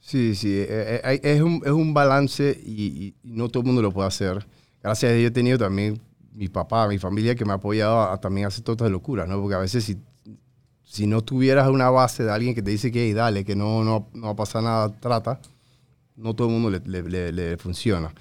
[0.00, 3.62] Sí, sí, eh, eh, hay- es un, es un balance y, y- y no todo
[3.62, 4.46] el mundo lo puede hacer.
[4.82, 6.00] Gracias a Dios he tenido también
[6.32, 9.26] mi papá, mi familia que me ha apoyado a, a también hacer todas estas locuras,
[9.28, 9.40] ¿no?
[9.40, 9.96] Porque a veces si,
[10.88, 13.82] si no tuvieras una base de alguien que te dice que "Hey, dale, que no,
[13.84, 15.40] no, no va a pasar nada, trata,
[16.16, 18.14] no todo el mundo le, le- le- le funciona.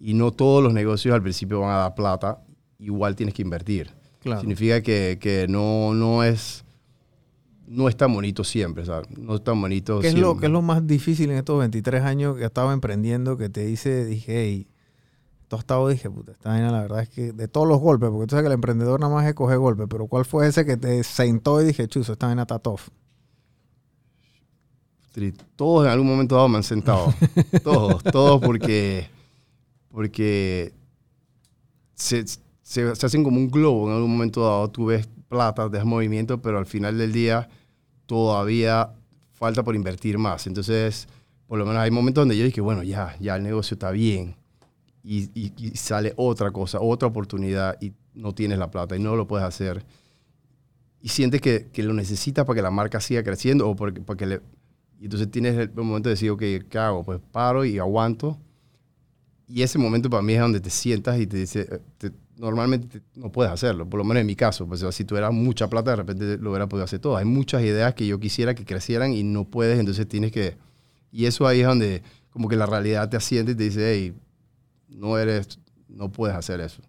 [0.00, 2.42] Y no todos los negocios al principio van a dar plata,
[2.78, 3.90] igual tienes que invertir.
[4.20, 4.40] Claro.
[4.40, 6.64] Significa que, que no, no es...
[7.68, 9.08] No es tan bonito siempre, ¿sabes?
[9.18, 10.40] No es tan bonito ¿Qué es, lo, siempre.
[10.40, 14.06] qué es lo más difícil en estos 23 años que estaba emprendiendo que te dice,
[14.06, 14.66] dije, hey,
[15.56, 18.30] estado, dije, puta, esta vaina la verdad es que de todos los golpes, porque tú
[18.32, 21.02] sabes que el emprendedor nada más es coger golpes, pero ¿cuál fue ese que te
[21.04, 22.82] sentó y dije, chuzo, esta vaina está tough?
[25.56, 27.12] Todos en algún momento dado me han sentado.
[27.64, 29.08] todos, todos porque,
[29.90, 30.72] porque
[31.94, 32.24] se,
[32.62, 34.68] se- se hacen como un globo en algún momento dado.
[34.70, 37.48] Tú ves plata, ves movimiento, pero al final del día
[38.06, 38.90] todavía
[39.32, 40.46] falta por invertir más.
[40.46, 41.08] Entonces,
[41.48, 44.36] por lo menos hay momentos donde yo dije, bueno, ya, ya el negocio está bien.
[45.02, 49.16] Y, y- y sale otra cosa, otra oportunidad y no tienes la plata y no
[49.16, 49.84] lo puedes hacer.
[51.00, 54.26] Y sientes que, que lo necesitas para que la marca siga creciendo o porque, porque
[54.26, 54.40] le,
[55.00, 57.04] y entonces tienes el momento de decir, ok, ¿qué hago?
[57.04, 58.36] Pues paro y aguanto.
[59.46, 62.98] Y ese momento para mí es donde te sientas y te dice, eh, te- normalmente
[63.00, 64.66] te- no puedes hacerlo, por lo menos en mi caso.
[64.66, 67.16] Pues si tuvieras mucha plata, de repente lo hubiera podido hacer todo.
[67.16, 70.56] Hay muchas ideas que yo quisiera que crecieran y no puedes, entonces tienes que...
[71.10, 74.14] Y eso ahí es donde como que la realidad te asiente y te dice, hey,
[74.88, 75.58] no eres,
[75.88, 76.82] no puedes hacer eso.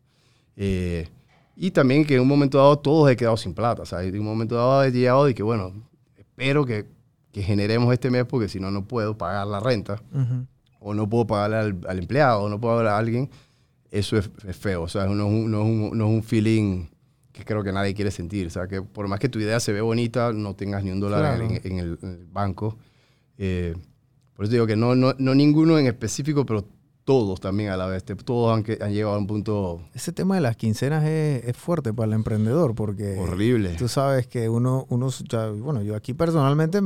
[0.55, 1.07] Eh,
[1.55, 3.81] y también que en un momento dado todos he quedado sin plata.
[3.81, 5.73] O sea, en un momento dado he llegado y que, bueno,
[6.17, 6.85] espero que,
[7.31, 10.45] que generemos este mes porque si no, no puedo pagar la renta Ujú.
[10.79, 13.29] o no puedo pagarle al, al empleado o no puedo pagarle a alguien.
[13.91, 14.83] Eso es, es feo.
[14.83, 16.85] O sea, no es, un, no, es un, no es un feeling
[17.33, 18.47] que creo que nadie quiere sentir.
[18.47, 20.99] O sea, que por más que tu idea se ve bonita, no tengas ni un
[20.99, 21.43] dólar Claro.
[21.53, 22.77] en, en el, en el banco.
[23.37, 23.75] Eh,
[24.33, 26.65] por eso digo que no, no, no ninguno en específico, pero
[27.09, 28.03] todos también a la vez.
[28.03, 31.91] Todos han, han llegado a un punto Ese tema de las quincenas es, es fuerte
[31.91, 33.69] para el emprendedor porque horrible.
[33.79, 36.81] tú sabes que uno, uno ya- bueno, yo aquí personalmente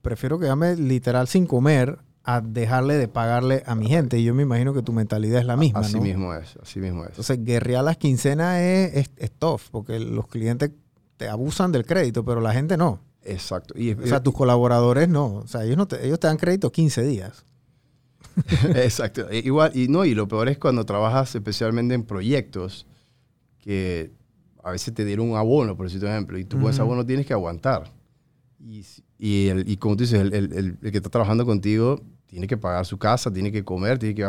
[0.00, 4.18] prefiero quedarme literal sin comer a dejarle de pagarle a mi gente.
[4.18, 6.02] Y yo me imagino que tu mentalidad es la misma, así ¿no?
[6.02, 7.10] mismo es, así mismo es.
[7.10, 10.72] Entonces, guerrear las quincenas es, es, es tough, porque los clientes
[11.16, 12.98] te abusan del crédito, pero la gente no.
[13.22, 13.74] Exacto.
[13.78, 15.34] Y, O sea, tus colaboradores no.
[15.36, 17.44] O sea, ellos, no te, ellos te dan crédito 15 días.
[18.74, 19.28] Exacto.
[19.30, 22.86] E- Igual, y no, y lo peor es cuando trabajas especialmente en proyectos
[23.58, 24.10] que
[24.62, 26.90] a veces te dieron un abono, por decirte un ejemplo, y tú con ese Ujú.
[26.92, 27.90] abono tienes que aguantar.
[28.60, 28.84] Y,
[29.18, 32.46] y, el- y como tú dices, el, el- el- el que está trabajando contigo tiene
[32.46, 34.22] que pagar su casa, tiene que comer, tiene que...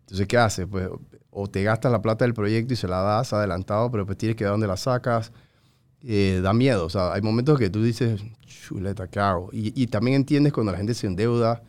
[0.00, 0.66] Entonces, ¿qué haces?
[0.70, 0.88] Pues,
[1.30, 4.36] o te gastas la plata del proyecto y se la das adelantado, pero pues tienes
[4.36, 5.32] que ver dónde la sacas.
[6.02, 6.84] Eh, da miedo.
[6.86, 9.50] O sea, hay momentos que tú dices, chuleta, ¿qué hago?
[9.52, 11.62] Y, y también entiendes cuando la gente se endeuda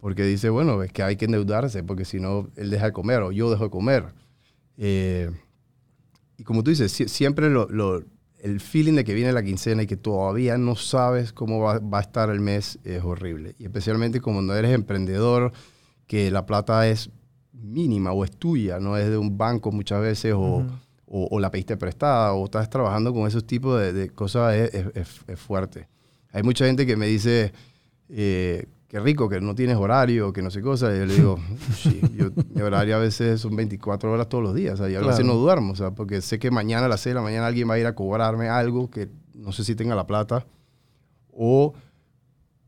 [0.00, 3.22] porque dice, bueno, es que hay que endeudarse porque si no, él deja de comer
[3.22, 4.04] o yo dejo de comer.
[4.76, 5.30] Eh,
[6.36, 8.02] y como tú dices, sie- siempre lo- lo-
[8.38, 11.98] el feeling de que viene la quincena y que todavía no sabes cómo va, va
[11.98, 13.54] a estar el mes es horrible.
[13.58, 15.52] Y especialmente como no eres emprendedor,
[16.06, 17.10] que la plata es
[17.52, 20.70] mínima o es tuya, no es de un banco muchas veces o, Ujú.
[21.06, 24.72] o, o la pediste prestada o estás trabajando con esos tipos de, de cosas, es,
[24.74, 25.88] es- es- es fuerte.
[26.32, 27.52] Hay mucha gente que me dice,
[28.08, 30.94] eh, qué rico, que no tienes horario, que no sé cosa.
[30.94, 31.38] Y yo le digo,
[31.76, 34.74] sí, yo- mi horario a veces son 24 horas todos los días.
[34.74, 37.00] O sea, yo a veces no duermo, o sea, porque sé que mañana a las
[37.00, 39.74] 6 de la mañana alguien va a ir a cobrarme algo que no sé si
[39.76, 40.44] tenga la plata.
[41.32, 41.72] O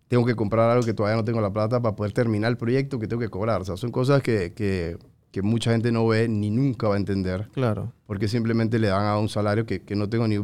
[0.08, 2.98] tengo que comprar algo que todavía no tengo la plata para poder terminar el proyecto
[2.98, 3.60] que tengo que cobrar.
[3.62, 4.96] O sea, son cosas que, que,
[5.30, 7.92] que mucha gente no ve ni nunca va a entender Claro.
[8.06, 10.38] porque simplemente le dan a un salario que, que no tengo ni...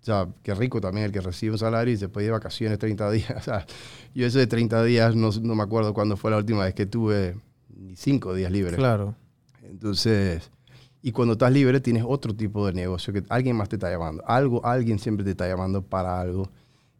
[0.00, 2.38] O sea, qué rico también el que recibe un salario y se puede ir de
[2.38, 3.30] vacaciones 30 días.
[3.36, 3.66] O sea,
[4.14, 6.86] yo eso de 30 días no, no me acuerdo cuándo fue la última vez que
[6.86, 7.36] tuve
[7.68, 8.76] ni 5 días libres.
[8.76, 9.14] Claro.
[9.62, 10.50] Entonces,
[11.02, 14.22] y cuando estás libre tienes otro tipo de negocio que alguien más te está llamando.
[14.26, 16.50] Algo, alguien siempre te está llamando para algo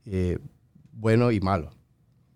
[0.05, 0.39] eh,
[0.93, 1.71] bueno y malo.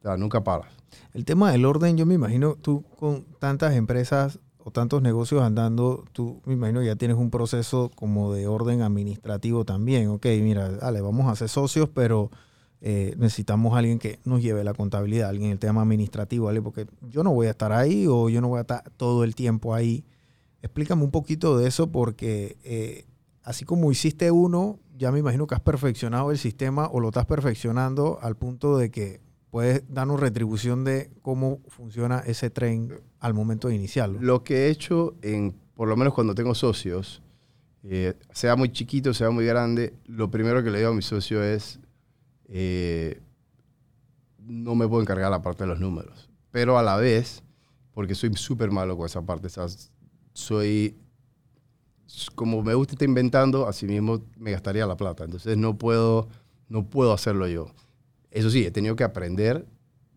[0.01, 0.73] O sea, nunca paras.
[1.13, 6.05] El tema del orden, yo me imagino tú con tantas empresas, o tantos negocios andando,
[6.13, 10.09] tú me imagino ya tienes un proceso como de orden administrativo también.
[10.09, 12.31] Ok, mira, dale, vamos a ser socios, pero
[12.81, 16.63] eh, necesitamos a alguien que nos lleve la contabilidad, alguien el tema administrativo, ¿vale?
[16.63, 19.35] porque yo no voy a estar ahí o yo no voy a estar todo el
[19.35, 20.05] tiempo ahí.
[20.63, 23.07] Explícame un poquito de eso porque eh,
[23.43, 27.27] así como hiciste uno, ya me imagino que has perfeccionado el sistema o lo estás
[27.27, 29.21] perfeccionando al punto de que
[29.53, 34.19] puedes darnos retribución de cómo funciona ese tren al momento de iniciarlo.
[34.19, 37.21] Lo que he hecho, en, por lo menos cuando tengo socios,
[37.83, 41.45] eh, sea muy chiquito, sea muy grande, lo primero que le digo a mi socio
[41.45, 41.81] es,
[42.49, 43.21] eh,
[44.39, 46.31] no me puedo encargar la parte de los números.
[46.51, 47.43] Pero a la vez,
[47.93, 49.49] porque soy súper malo con esa parte,
[50.33, 50.97] soy,
[52.35, 55.25] como me gusta estar inventando, así mismo me gastaría la plata.
[55.25, 56.31] Entonces no puedo,
[56.71, 57.67] no puedo hacerlo yo.
[58.33, 59.67] Eso sí, he tenido que aprender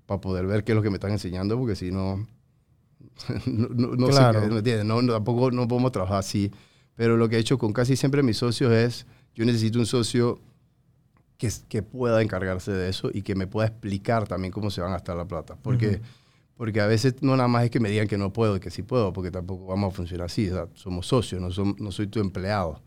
[0.05, 2.26] para poder ver qué es lo que me están enseñando, porque si no,
[3.45, 4.41] no, no, Claro.
[4.63, 4.84] sé.
[4.84, 6.51] No, no, tampoco no podemos trabajar así.
[6.95, 10.39] Pero lo que he hecho con casi siempre mis socios es, yo necesito un socio
[11.38, 14.91] que, que pueda encargarse de eso y que me pueda explicar también cómo se van
[14.91, 15.57] a gastar la plata.
[15.61, 16.01] Porque,
[16.55, 18.72] porque a veces no nada más es que me digan que no puedo y que
[18.72, 20.49] sí puedo, porque tampoco vamos a funcionar así.
[20.49, 22.82] O sea, somos socios, no, som- no soy tu empleado.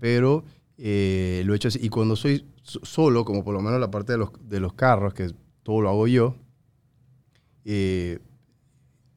[0.00, 0.44] Pero
[0.78, 1.78] eh, lo he hecho así.
[1.82, 4.72] Y cuando soy so- solo, como por lo menos la parte de los, de los
[4.74, 6.34] carros, que todo lo hago yo,
[7.64, 8.18] eh,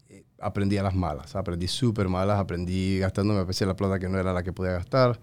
[0.10, 1.36] eh, aprendí a las malas.
[1.36, 4.72] Aprendí súper malas, aprendí gastándome a veces la plata que no era la que podía
[4.74, 5.20] gastar.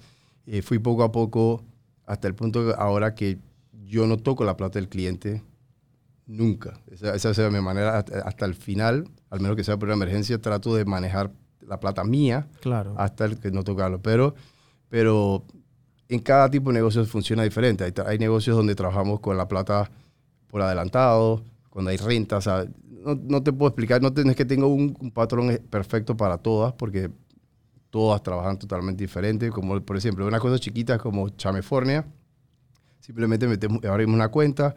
[0.46, 1.64] Eh, fui poco a poco
[2.06, 3.38] hasta el punto que ahora que
[3.84, 5.42] yo no toco la plata del cliente
[6.26, 6.80] nunca.
[6.90, 9.94] Esa, esa es mi manera hasta, hasta el final, al menos que sea por una
[9.94, 11.30] emergencia, trato de manejar
[11.60, 12.94] la plata mía Claro.
[12.98, 14.02] hasta el que no tocarlo.
[14.02, 14.34] Pero,
[14.88, 15.44] pero
[16.08, 17.84] en cada tipo de negocio funciona diferente.
[17.84, 19.90] Hay, hay negocios donde trabajamos con la plata
[20.48, 21.96] por adelantado, cuando hay.
[21.96, 22.66] O sea,
[23.04, 26.38] no, no te puedo explicar, no tienes que tengo un, un patrón e- perfecto para
[26.38, 27.10] todas, porque
[27.90, 29.50] todas trabajan totalmente diferente.
[29.50, 32.04] Como por ejemplo, una cosa chiquita como Chamefornia,
[33.00, 34.74] simplemente metemos, abrimos una cuenta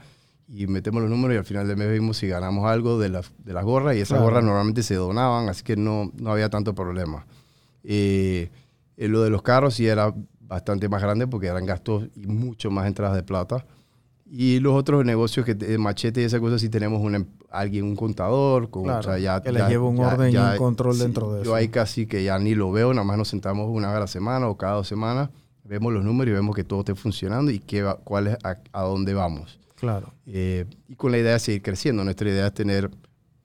[0.48, 3.32] y metemos los números y al final del mes vimos si ganamos algo de las,
[3.44, 4.26] de las gorras y esas Claro.
[4.26, 7.26] gorras normalmente se donaban, así que no, no había tanto problema.
[7.84, 8.50] Eh,
[8.98, 10.14] eh, lo de los carros sí era
[10.48, 13.66] bastante más grande porque eran gastos y mucho más entradas de plata.
[14.28, 17.84] Y los otros negocios que te- machete y esa cosa sí tenemos un, em- alguien,
[17.86, 20.58] un contador, con, Claro, o sea, ya, que le lleva un ya- orden y un
[20.58, 21.56] control dentro de Yo eso.
[21.56, 24.08] ahí casi que ya ni lo veo, nada más nos sentamos una vez a la
[24.08, 25.30] semana o cada dos semanas,
[25.64, 28.58] vemos los números y vemos que todo esté funcionando y qué va- cuál es a,
[28.74, 29.60] a dónde vamos.
[29.76, 30.12] Claro.
[30.26, 32.04] Eh, y con la idea de seguir creciendo.
[32.04, 32.90] Nuestra idea es tener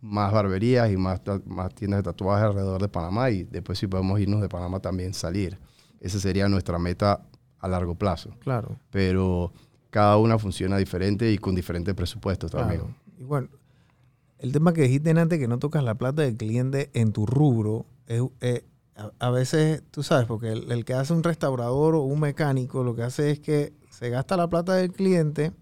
[0.01, 4.19] más barberías y más, más tiendas de tatuajes alrededor de Panamá y después si podemos
[4.19, 5.59] irnos de Panamá también salir.
[6.01, 7.23] Esa sería nuestra meta
[7.59, 8.31] a largo plazo.
[8.41, 8.79] Claro.
[8.91, 9.53] Pero
[9.91, 12.81] cada una funciona diferente y con diferentes presupuestos también.
[12.81, 12.95] Claro.
[13.19, 13.49] Y bueno,
[14.39, 17.85] el tema que dijiste antes, que no tocas la plata del cliente en tu rubro,
[18.07, 18.65] es, eh,
[18.97, 22.83] a, a veces, tú sabes, porque el, el que hace un restaurador o un mecánico,
[22.83, 25.53] lo que hace es que se gasta la plata del cliente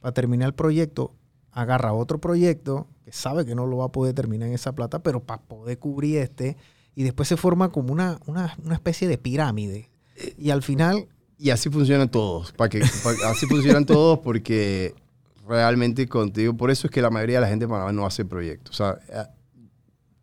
[0.00, 1.14] para terminar el proyecto,
[1.52, 5.02] agarra otro proyecto que sabe que no lo va a poder terminar en esa plata,
[5.02, 6.56] pero para poder cubrir este,
[6.98, 9.88] y después se forma como una, una, una especie de pirámide.
[10.36, 11.06] Y al final,
[11.38, 12.50] Y así funcionan todos.
[12.50, 14.96] Para que, pa- así funcionan todos porque
[15.46, 18.74] realmente contigo, por eso es que la mayoría de la gente Panamá no hace proyectos.
[18.74, 19.28] O sea, eh,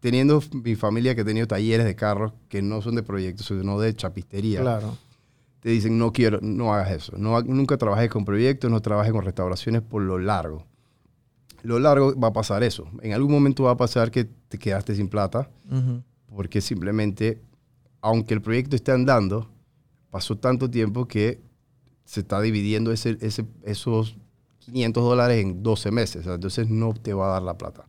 [0.01, 3.80] teniendo mi familia que ha tenido talleres de carros que no son de proyectos, sino
[3.80, 4.97] de chapistería, claro,
[5.61, 7.13] te dicen no quiero, no hagas eso.
[7.17, 10.65] No, nunca trabajes con proyectos, no trabajes con restauraciones por lo largo.
[11.63, 12.86] Lo largo va a pasar eso.
[13.01, 15.49] En algún momento va a pasar que te quedaste sin plata
[16.36, 17.42] porque simplemente,
[18.02, 19.50] aunque el proyecto esté andando,
[20.12, 21.40] pasó tanto tiempo que
[22.04, 24.18] se está dividiendo ese, ese- esos
[24.60, 26.26] 500 dólares en 12 meses.
[26.28, 27.88] Entonces no te va a dar la plata.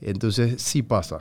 [0.00, 1.18] Entonces sí pasa.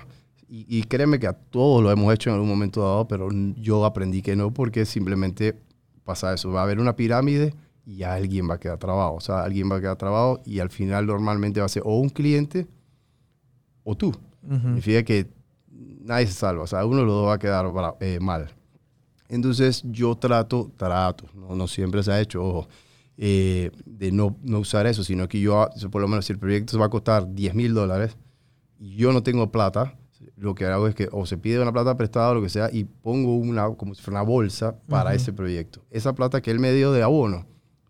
[0.48, 3.86] Y, y créeme que a todos lo hemos hecho en algún momento dado, pero yo
[3.86, 5.56] aprendí que no porque simplemente
[6.04, 6.52] pasa eso.
[6.52, 7.54] Va a haber una pirámide
[7.86, 9.14] y alguien va a quedar trabado.
[9.14, 12.00] O sea, alguien va a quedar trabado y al final normalmente va a ser o
[12.00, 12.68] un cliente
[13.84, 14.10] o tú.
[14.44, 14.60] ujú.
[14.60, 15.28] Significa que
[16.10, 16.64] nadie se salva.
[16.64, 18.49] O sea, uno de los dos va a quedar eh, mal.
[19.30, 22.68] Entonces yo trato, trato, no, no siempre se ha hecho, ojo,
[23.18, 26.72] eh, de no, no usar eso, sino que yo, por lo menos si el proyecto
[26.72, 28.18] se va a costar 10 mil dólares
[28.80, 29.95] y yo no tengo plata,
[30.36, 32.70] lo que hago es que o se pide una plata prestada o lo que sea
[32.72, 35.18] y pongo una, como si fuera una bolsa para Ujú.
[35.18, 35.82] ese proyecto.
[35.91, 37.45] Esa plata que él me dio de abono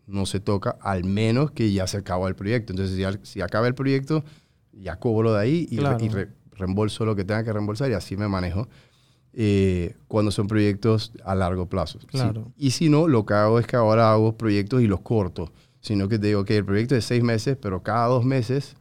[0.07, 2.73] no se toca al menos que ya se acaba el proyecto.
[2.73, 4.23] Entonces si, si acaba el proyecto,
[4.73, 6.03] ya cobro de ahí y, re- Claro.
[6.05, 6.29] y re-
[6.59, 8.67] reembolso lo que tenga que reembolsar y así me manejo
[9.33, 11.99] eh, cuando son proyectos a largo plazo.
[12.01, 12.07] Sí.
[12.07, 12.51] Claro.
[12.57, 15.51] Y si no, lo que hago es que ahora hago proyectos y los corto,
[15.81, 18.75] sino que te digo que el proyecto es seis meses, pero cada dos meses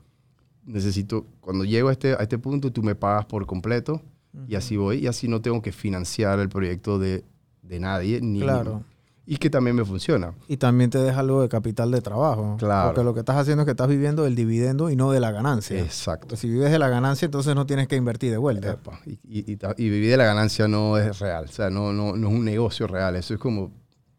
[0.65, 4.03] necesito, cuando llego a este, a este punto, tú me pagas por completo
[4.47, 7.25] Y así voy, y así no tengo que financiar el proyecto de,
[7.63, 8.85] de nadie, ni, Claro.
[9.31, 10.33] Y que también me funciona.
[10.49, 12.57] Y también te deja algo de capital de trabajo.
[12.59, 12.89] Claro.
[12.89, 15.31] Porque lo que estás haciendo es que estás viviendo del dividendo y no de la
[15.31, 15.79] ganancia.
[15.79, 16.35] Exacto.
[16.35, 18.71] Si vives de la ganancia, entonces no tienes que invertir de vuelta.
[18.73, 21.69] Epa, Y, y, y ta- y vivir de la ganancia no es real, o sea,
[21.69, 23.71] no, no, no es un negocio real, eso es como,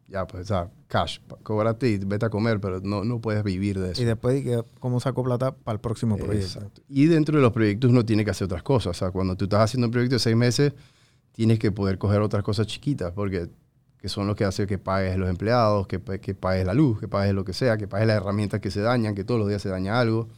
[0.06, 3.80] ya, pues, o sea, cash, cóbrate y vete a comer, pero no, no puedes vivir
[3.80, 4.02] de eso.
[4.02, 6.58] Y después, ¿y que ¿cómo saco plata para el próximo proyecto?
[6.60, 6.82] Exacto.
[6.88, 9.46] Y dentro de los proyectos uno tiene que hacer otras cosas, o sea, cuando tú
[9.46, 10.72] estás haciendo un proyecto de seis meses,
[11.32, 13.48] tienes que poder coger otras cosas chiquitas, porque
[14.00, 16.98] que son los que hacen que pagues los empleados, que, pa- que pagues la luz,
[17.00, 19.48] que pagues lo que sea, que pagues las herramientas que se dañan, que todos los
[19.48, 20.28] días se daña algo,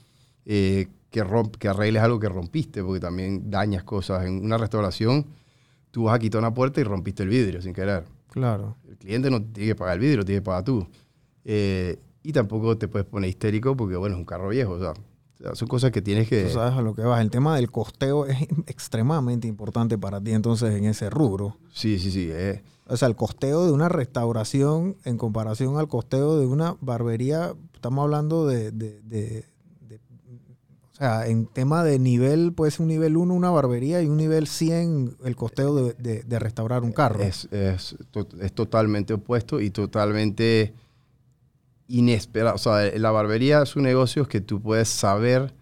[0.44, 4.24] eh, que, romp- que arregles algo que rompiste, porque también dañas cosas.
[4.24, 5.26] En una restauración,
[5.92, 8.04] tú vas a quitar una puerta y rompiste el vidrio sin querer.
[8.30, 8.76] Claro.
[8.88, 10.86] El cliente no tiene que pagar el vidrio, tiene que pagar tú.
[11.44, 14.72] Eh, y tampoco te puedes poner histérico porque, bueno, es un carro viejo.
[14.72, 14.94] O sea, o
[15.38, 16.44] sea, son cosas que tienes que...
[16.44, 17.20] Tú sabes a lo que vas.
[17.20, 21.56] El tema del costeo es extremadamente importante para ti entonces en ese rubro.
[21.72, 22.28] Sí, sí, sí.
[22.32, 22.62] eh,
[22.92, 28.02] O sea, el costeo de una restauración en comparación al costeo de una barbería, estamos
[28.04, 29.46] hablando de, de- de-
[29.88, 30.00] de-
[30.90, 34.18] o sea, en tema de nivel, puede ser un nivel 1 una barbería y un
[34.18, 37.20] nivel 100 el costeo de, de- de restaurar un carro.
[37.20, 37.96] Es, es,
[38.40, 40.74] es totalmente opuesto y totalmente
[41.88, 42.54] inesperado.
[42.56, 45.54] O sea, la barbería es un negocio que tú puedes saber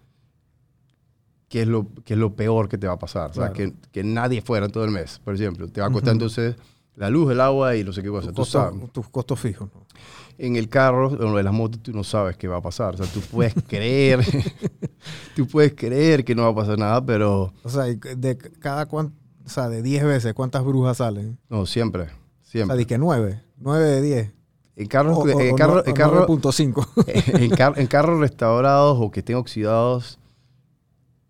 [1.49, 3.31] qué es lo, qué es lo peor que te va a pasar.
[3.31, 5.67] O sea, que, que nadie fuera todo el mes, por ejemplo.
[5.67, 6.55] Te va a costar entonces
[6.95, 8.27] la luz, el agua y no sé qué cosa.
[8.27, 8.91] tus, costos, sabes.
[8.91, 9.69] tus costos fijos.
[9.73, 9.85] ¿no?
[10.37, 12.95] En el carro, en lo de las motos, tú no sabes qué va a pasar.
[12.95, 14.25] O sea, tú puedes creer,
[15.35, 19.13] tú puedes creer que no va a pasar nada, pero O sea, de cada cuan-
[19.45, 21.37] o sea, de 10 veces, ¿cuántas brujas salen?
[21.49, 22.77] no, siempre, O sea, siempre.
[22.77, 24.33] de que 9, 9 de 10.
[24.77, 26.87] En carros, O- en o carro, no- en o carro, 9.5.
[27.41, 30.17] en, car- en carros restaurados o que estén oxidados,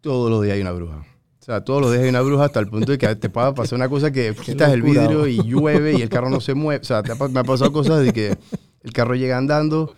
[0.01, 1.03] todos los días hay una bruja.
[1.51, 3.89] Sea, todos los días hay una bruja hasta el punto de que te pasar una
[3.89, 6.81] cosa que quitas el vidrio y llueve y el carro no se mueve.
[6.81, 8.37] O sea, te ha pa- me ha pasado cosas de que
[8.83, 9.93] el carro llega andando,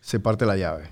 [0.00, 0.90] se parte la llave.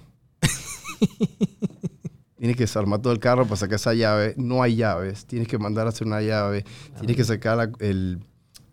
[2.36, 4.32] Tienes que desarmar todo el carro para sacar esa llave.
[4.38, 5.26] No hay llaves.
[5.26, 6.64] Tienes que mandar a hacer una llave.
[6.98, 8.20] Tienes que sacar la- el,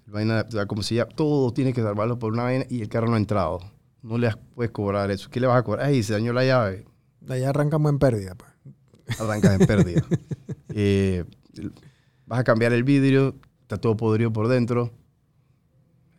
[0.05, 2.81] el vaina, o sea, como si ya todo tienes que salvarlo por una vaina y
[2.81, 3.59] el carro no ha entrado.
[4.01, 5.29] No le puedes cobrar eso.
[5.29, 5.87] ¿Qué le vas a cobrar?
[5.87, 6.85] Ay, se dañó la llave.
[7.19, 8.35] De allá arrancamos en pérdida.
[8.35, 8.46] pues.
[9.19, 10.03] Arrancas en pérdida.
[10.79, 11.23] Eh,
[12.27, 14.91] vas a cambiar el vidrio, está todo podrido por dentro.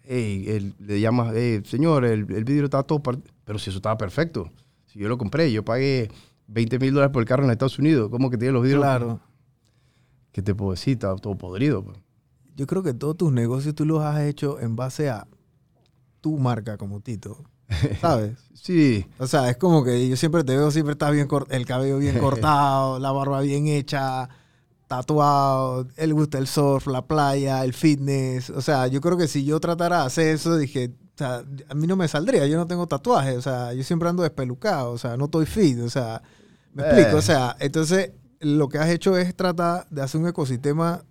[0.04, 3.00] Ey, él- le llamas, "Ey, señor, el, el vidrio está todo,
[3.44, 4.50] pero si eso estaba perfecto.
[4.86, 6.10] Si yo lo compré, yo pagué
[6.48, 8.82] 20 mil dólares por el carro en Estados Unidos, ¿cómo que tiene los vidrios?
[8.82, 9.20] Claro.
[10.32, 10.94] ¿Qué te puedo decir?
[10.94, 11.84] Está todo podrido.
[11.84, 11.98] pues.
[12.56, 15.28] Yo creo que todos tus negocios tú los has hecho en base a
[16.20, 17.44] tu marca como Tito.
[18.00, 18.36] ¿Sabes?
[18.54, 21.98] Sí, O sea, es como que yo siempre te veo, siempre estás bien el cabello
[21.98, 24.28] bien cortado, la barba bien hecha,
[24.86, 28.50] tatuado, él gusta el surf, la playa, el fitness.
[28.50, 31.74] O sea, yo creo que si yo tratara de hacer eso, dije, o sea, a
[31.74, 34.98] mí no me saldría, yo no tengo tatuajes, o sea, yo siempre ando despelucado, o
[34.98, 36.22] sea, no estoy fit, o sea,
[36.74, 36.86] me Eh.
[36.90, 41.02] explico, o sea, entonces lo que has hecho es tratar de hacer un ecosistema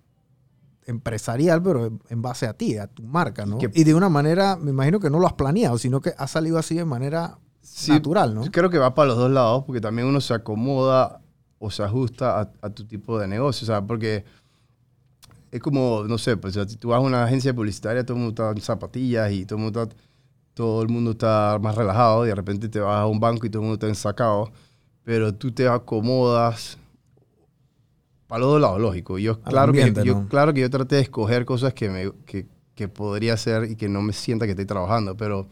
[0.88, 3.58] empresarial, pero en- base a ti, a tu marca, ¿no?
[3.58, 6.26] Que- Y de una manera, me imagino que no lo has planeado, sino que ha
[6.26, 8.42] salido así de manera Sí, natural, ¿no?
[8.50, 11.20] Creo que va para los dos lados, porque también uno se acomoda
[11.58, 13.64] o se ajusta a, a tu tipo de negocio.
[13.64, 14.24] O sea, porque
[15.50, 18.42] es como, no sé, pues si tú vas a una agencia publicitaria, todo el mundo
[18.42, 19.96] está en zapatillas y todo el mundo está,
[20.54, 23.50] todo el mundo está más relajado, y de repente te vas a un banco y
[23.50, 24.50] todo el mundo está ensacado,
[25.04, 26.76] pero tú te acomodas
[28.28, 29.18] para los dos lados, lógico.
[29.18, 30.28] Yo, claro, ambiente, que, yo, ¿no?
[30.28, 33.88] claro que yo traté de escoger cosas que, me, que, que podría hacer y que
[33.88, 35.48] no me sienta que estoy trabajando, pero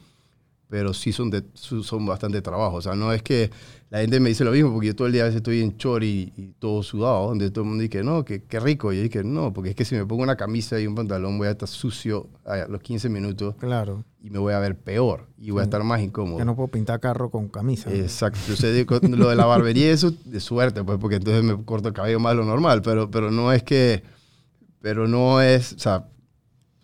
[0.68, 2.76] pero sí son, de, son bastante trabajo.
[2.76, 3.50] O sea, no es que
[3.88, 5.76] la gente me dice lo mismo, porque yo todo el día a veces estoy en
[5.76, 8.92] short y, y todo sudado, donde todo el mundo dice, no, que qué rico.
[8.92, 11.38] Y yo dije, no, porque es que si me pongo una camisa y un pantalón
[11.38, 14.04] voy a estar sucio a los 15 minutos Claro.
[14.20, 15.68] y me voy a ver peor y voy a Sí.
[15.68, 16.38] estar más incómodo.
[16.38, 17.88] Que no puedo pintar carro con camisa.
[17.88, 17.94] ¿no?
[17.96, 18.38] Exacto.
[18.72, 22.18] Digo, lo de la barbería, eso de suerte, pues, porque entonces me corto el cabello
[22.18, 24.02] más de lo normal, pero, pero no es que,
[24.80, 26.08] pero no es, o sea,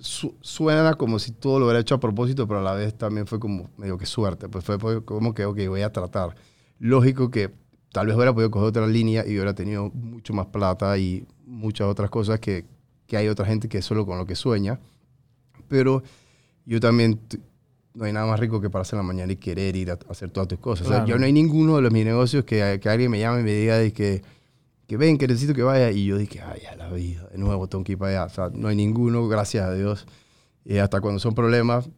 [0.02, 3.26] su- suena como si todo lo hubiera hecho a propósito, pero a la vez también
[3.26, 6.34] fue como, medio que suerte, pues fue como que, ok, voy a tratar.
[6.78, 7.50] Lógico que
[7.92, 11.86] tal vez hubiera podido coger otra línea y hubiera tenido mucho más plata y muchas
[11.88, 12.64] otras cosas que,
[13.06, 14.80] que hay otra gente que es solo con lo que sueña,
[15.68, 16.02] pero
[16.64, 17.20] yo también
[17.94, 20.10] no hay nada más rico que pararse en la mañana y querer ir a a
[20.10, 20.86] hacer todas tus cosas.
[20.86, 21.08] O sea, Claro.
[21.10, 23.52] yo no hay ninguno de los, mis negocios que, que alguien me llame y me
[23.52, 24.22] diga de que,
[24.92, 25.90] que ven, que necesito que vaya.
[25.90, 28.24] Y yo dije, ay, a la vida, de nuevo tengo que ir para allá.
[28.26, 30.06] O sea, no hay ninguno, gracias a Dios.
[30.64, 31.88] Y hasta cuando son problemas,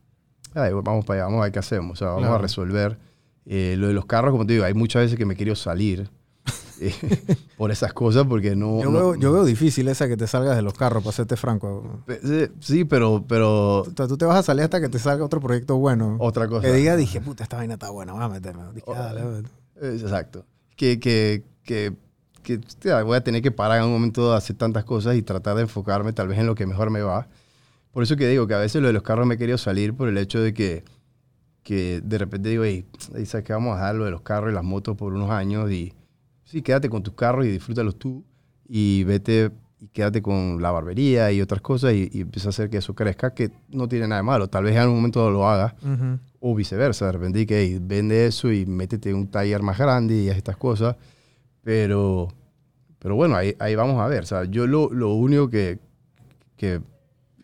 [0.55, 1.93] ay, vamos para allá, vamos a ver qué hacemos.
[1.93, 2.37] O sea, vamos Claro.
[2.37, 2.99] a resolver.
[3.47, 6.09] Eh, lo de los carros, como te digo, hay muchas veces que me quiero salir.
[6.81, 6.93] eh,
[7.57, 8.81] por esas cosas porque no...
[8.83, 11.37] Yo, no- veo, yo veo difícil esa que te salgas de los carros, para serte
[11.37, 12.03] franco.
[12.61, 15.41] Sí, pero, pero O sea, tú te vas a salir hasta que te salga otro
[15.41, 16.17] proyecto bueno.
[16.21, 16.63] otra cosa.
[16.63, 18.63] que diga, dije, puta, esta vaina está buena, voy a meterme.
[18.73, 19.49] Dije, O- dale, dale.
[19.81, 20.45] Eh, Exacto.
[20.77, 21.93] Que, que, que,
[22.45, 25.23] que hostia, voy a tener que parar en un momento de hacer tantas cosas y
[25.23, 27.27] tratar de enfocarme tal vez en lo que mejor me va.
[27.91, 29.95] Por eso que digo que a veces lo de los carros me he querido salir
[29.95, 30.85] por el hecho de que,
[31.63, 32.85] que de repente digo, hey,
[33.25, 33.53] ¿sabes qué?
[33.53, 35.93] Vamos a dejar lo de los carros y las motos por unos años y
[36.45, 38.25] sí, quédate con tus carros y disfrútalos tú
[38.69, 42.69] y vete y quédate con la barbería y otras cosas y, y empieza a hacer
[42.71, 44.49] que eso crezca, que no tiene nada de malo.
[44.49, 46.19] Tal vez en algún momento lo haga, Ujú.
[46.41, 50.15] o viceversa, de repente que hey, vende eso y métete en un taller más grande
[50.17, 50.97] y haz estas cosas.
[51.65, 52.29] Pero,
[52.99, 54.23] pero bueno, ahí, ahí vamos a ver.
[54.23, 55.79] O sea, yo lo, lo único que,
[56.57, 56.81] que,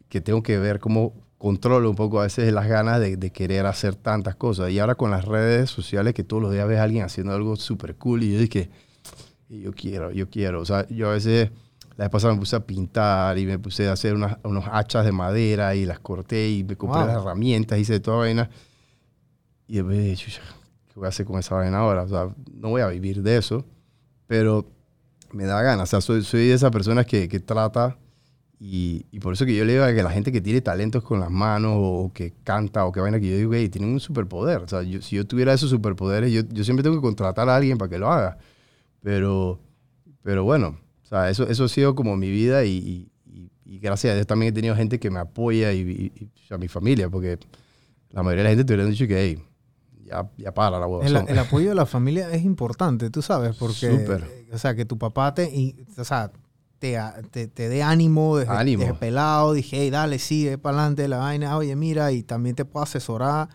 [0.08, 3.64] que tengo que ver cómo controlo un poco a veces las ganas de, de querer
[3.66, 4.70] hacer tantas cosas.
[4.70, 7.56] Y ahora con las redes sociales que todos los días ves a alguien haciendo algo
[7.56, 8.68] súper cool y yo dije,
[9.48, 10.60] yo quiero, yo quiero.
[10.60, 11.50] O sea, yo a veces,
[11.96, 15.06] la vez pasada me puse a pintar y me puse a hacer unas, unos hachas
[15.06, 17.06] de madera y las corté y me compré Wow.
[17.08, 18.50] las herramientas, hice toda vaina.
[19.66, 20.42] Y después dije, "Chucha,
[20.88, 22.02] ¿qué voy a hacer con esa vaina ahora?
[22.02, 23.64] O sea, no voy a vivir de eso,
[24.30, 24.64] pero
[25.32, 25.88] me da ganas.
[25.88, 27.98] O sea, soy, soy de esas personas que, que trata
[28.60, 31.02] y, y por eso que yo le digo a que la gente que tiene talentos
[31.02, 33.98] con las manos o que canta o que vaina, que yo digo, hey, tienen un
[33.98, 34.58] superpoder.
[34.62, 37.56] O sea, yo- si yo tuviera esos superpoderes, yo, yo siempre tengo que contratar a
[37.56, 38.38] alguien para que lo haga.
[39.02, 39.58] Pero,
[40.22, 44.12] pero bueno, o sea, eso, eso ha sido como mi vida y, y- y- gracias
[44.12, 46.12] a Dios también he tenido gente que me apoya y,
[46.44, 47.38] o sea, mi familia, porque
[48.10, 49.42] la mayoría de la gente te hubieran dicho que, hey,
[50.10, 51.06] ya, ya para la hueva.
[51.06, 54.46] El, el apoyo de la familia es importante, tú sabes, porque, Súper.
[54.52, 56.30] o sea, que tu papá te, y- o sea,
[56.78, 56.98] te,
[57.30, 58.84] te, te dé ánimo desde, Ánimo.
[58.84, 62.64] desde pelado, dije, hey, dale, sigue para adelante la vaina, oye, mira, y también te
[62.64, 63.48] puedo asesorar,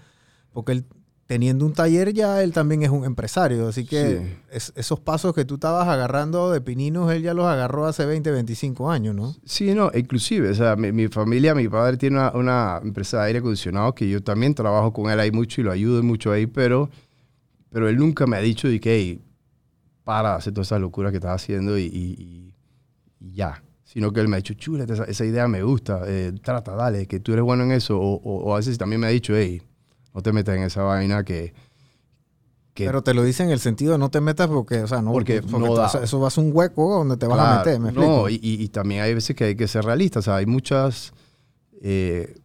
[0.54, 0.86] porque él,
[1.28, 4.38] teniendo un taller ya, él también es un empresario, así que Sí.
[4.52, 8.30] es- esos pasos que tú estabas agarrando de pininos, él ya los agarró hace 20,
[8.32, 9.36] 25 años, ¿no?
[9.44, 13.28] Sí, no, inclusive, o sea, mi, mi familia, mi padre tiene una, una empresa de
[13.28, 16.46] aire acondicionado que yo también trabajo con él ahí mucho y lo ayudo mucho ahí,
[16.46, 16.90] pero,
[17.72, 19.22] pero él nunca me ha dicho de que, hey,
[20.04, 22.54] para hacer todas esas locuras que estás haciendo y, y- y-
[23.20, 23.64] y ya.
[23.84, 27.08] Sino que él me ha dicho, chula, esa, esa idea me gusta, eh, trata, dale,
[27.08, 27.98] que tú eres bueno en eso.
[28.00, 29.62] O, o- o a veces también me ha dicho, hey,
[30.16, 31.54] no te metas en esa vaina que...
[32.74, 35.02] que Pero te lo dice en el sentido de no te metas porque, o sea,
[35.02, 35.82] no, Porque porque, no da.
[35.84, 38.30] vas eso va a ser un hueco donde te vas a meter, ¿me No, explico?
[38.30, 40.24] y, y- y también hay veces que hay que ser realistas.
[40.24, 41.14] O sea, hay muchas.
[41.82, 42.36] eh,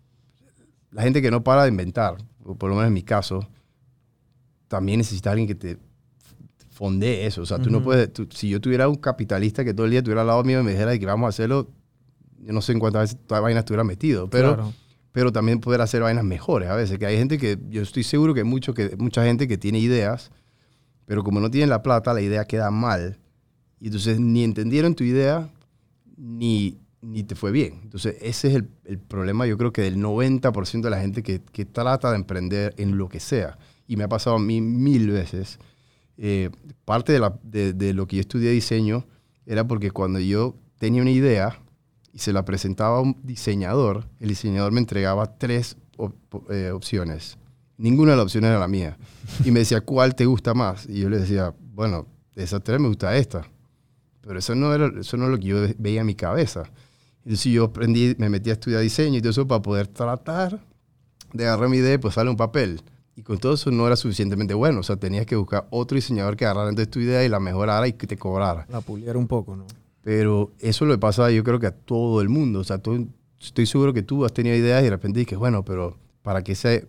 [0.90, 3.46] la gente que no para de inventar, o por lo menos en mi caso,
[4.68, 5.78] también necesita alguien que te
[6.70, 7.42] fondee eso.
[7.42, 7.84] O sea, tú no Ujú.
[7.84, 8.12] puedes.
[8.12, 10.64] tú- si yo tuviera un capitalista que todo el día estuviera al lado mío y
[10.64, 11.68] me dijera que vamos a hacerlo,
[12.40, 14.28] yo no sé en cuántas veces toda vaina estuviera metido.
[14.28, 14.72] Pero, Claro.
[15.12, 16.98] Pero también poder hacer vainas mejores a veces.
[16.98, 17.58] Que hay gente que.
[17.68, 20.30] Yo estoy seguro que, mucho, que mucha gente que tiene ideas,
[21.06, 23.18] pero como no tienen la plata, la idea queda mal.
[23.80, 25.50] Y entonces ni entendieron tu idea,
[26.16, 27.80] ni, ni te fue bien.
[27.82, 31.40] Entonces ese es el, el problema, yo creo que del 90% de la gente que,
[31.52, 33.58] que trata de emprender en lo que sea.
[33.86, 35.58] Y me ha pasado a mí mil veces.
[36.18, 36.50] Eh,
[36.84, 39.06] parte de, la- de lo que yo estudié diseño
[39.46, 41.58] era porque cuando yo tenía una idea
[42.12, 47.36] y se la presentaba a un diseñador, el diseñador me entregaba tres op- eh, opciones.
[47.76, 48.98] Ninguna de las opciones era la mía.
[49.44, 50.86] Y me decía, ¿cuál te gusta más?
[50.86, 53.42] Y yo le decía, bueno, de esas tres me gusta esta.
[54.20, 56.64] Pero eso no, era, eso no lo que yo veía en mi cabeza.
[57.24, 60.60] Entonces yo aprendí, me metí a estudiar diseño y todo eso para poder tratar
[61.32, 62.82] de agarrar mi idea y pues sale un papel.
[63.16, 64.80] Y con todo eso no era suficientemente bueno.
[64.80, 67.86] O sea, tenías que buscar otro diseñador que agarrara entonces tu idea y la mejorara
[67.88, 68.66] y que te cobrara.
[68.70, 69.66] La puliera un poco, ¿no?
[70.02, 72.60] Pero eso le pasa yo creo que a todo el mundo.
[72.60, 73.08] O sea, tú-
[73.40, 76.52] estoy seguro que tú has tenido ideas y de repente dices, bueno, pero para que
[76.52, 76.86] ese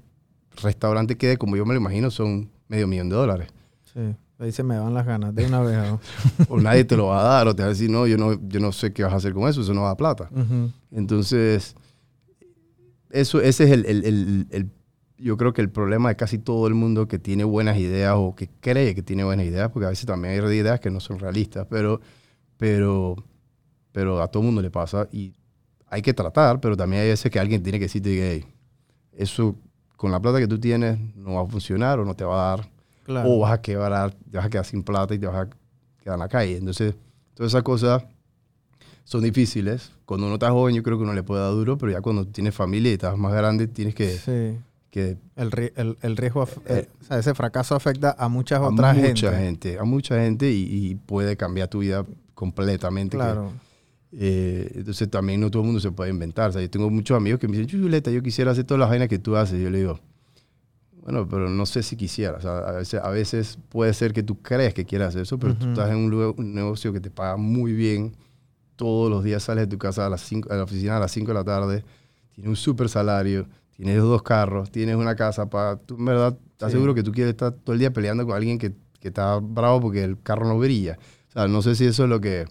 [0.62, 3.48] restaurante quede como yo me lo imagino son medio millón de dólares.
[3.94, 4.00] Sí.
[4.40, 5.78] Ahí se me van las ganas de una vez.
[5.78, 6.00] ¿no?
[6.50, 8.40] O nadie te lo va a dar o te va a decir, no, yo no,
[8.48, 10.30] yo no sé qué vas a hacer con eso, eso no da plata.
[10.32, 10.72] Ujú.
[10.92, 11.76] Entonces,
[13.12, 14.70] eso, ese es el, el- el- el-
[15.18, 18.34] yo creo que el problema de casi todo el mundo que tiene buenas ideas o
[18.36, 21.20] que cree que tiene buenas ideas, porque a veces también hay ideas que no son
[21.20, 22.02] realistas, pero,
[22.62, 23.16] pero,
[23.92, 25.34] pero a todo mundo le pasa y
[25.90, 28.46] hay que tratar, pero también hay veces que alguien tiene que decirte que "Hey,
[29.18, 29.56] eso
[29.98, 32.58] con la plata que tú tienes no va a funcionar o no te va a
[32.58, 32.70] dar
[33.04, 33.30] Claro.
[33.32, 35.50] o vas a quebrar, te vas a quedar sin plata y te vas a
[36.04, 36.58] quedar en la calle.
[36.58, 36.94] Entonces,
[37.34, 38.04] todas esas cosas
[39.06, 39.92] son difíciles.
[40.06, 42.28] Cuando uno está joven, yo creo que uno le puede dar duro, pero ya cuando
[42.28, 44.08] tienes familia y estás más grande, tienes que...
[44.12, 44.60] Sí.
[44.92, 48.96] que El, el, el riesgo, Eh, o sea, ese fracaso afecta a muchas a otras
[48.96, 49.38] mucha gente.
[49.72, 49.80] gente.
[49.80, 52.06] a mucha gente y, y puede cambiar tu vida
[52.42, 53.12] completamente.
[53.18, 53.52] que- Claro.
[54.14, 56.50] eh, entonces también no todo el mundo se puede inventar.
[56.50, 58.90] O sea, yo tengo muchos amigos que me dicen, chuleta, yo quisiera hacer todas las
[58.90, 59.60] vainas que tú haces.
[59.60, 60.00] Y yo le digo,
[61.04, 62.38] Bueno, pero no sé si quisiera.
[62.38, 65.56] O sea, a, veces, a veces puede ser que tú crees que quieras eso, pero
[65.56, 68.16] tú estás en un, lugar- un negocio que te paga muy bien.
[68.76, 71.12] Todos los días sales de tu casa a, las cinco, a la oficina a las
[71.12, 71.84] 5 de la tarde.
[72.34, 73.48] Tienes un super salario.
[73.76, 74.70] Tienes dos carros.
[74.72, 75.78] Tienes una casa para...
[75.78, 76.78] Tú en verdad estás Sí.
[76.78, 79.82] seguro que tú quieres estar todo el día peleando con alguien que, que está bravo
[79.82, 81.00] porque el carro no brilla.
[81.32, 82.46] O sea, no sé si eso es lo que...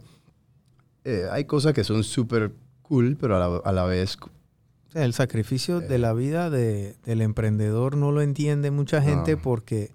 [1.05, 2.53] eh, hay cosas que son súper
[2.83, 4.16] cool, pero a la, a la vez...
[4.22, 9.37] O sea, el sacrificio de la vida de- del emprendedor no lo entiende mucha gente
[9.37, 9.43] No.
[9.43, 9.93] porque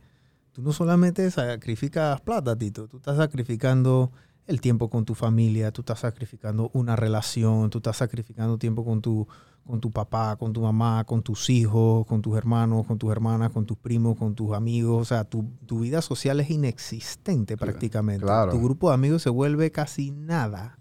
[0.54, 4.12] tú no solamente sacrificas plata, Tito, tú estás sacrificando
[4.48, 9.02] el tiempo con tu familia, tú estás sacrificando una relación, tú estás sacrificando tiempo con
[9.02, 9.28] tu,
[9.66, 13.50] con tu papá, con tu mamá, con tus hijos, con tus hermanos, con tus hermanas,
[13.52, 15.02] con tus primos, con tus amigos.
[15.02, 18.24] O sea, tu, tu vida social es inexistente prácticamente.
[18.26, 18.52] claro.
[18.52, 20.78] Tu grupo de amigos se vuelve casi nada.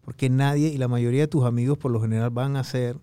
[0.00, 2.98] Porque nadie y la mayoría de tus amigos por lo general van a ser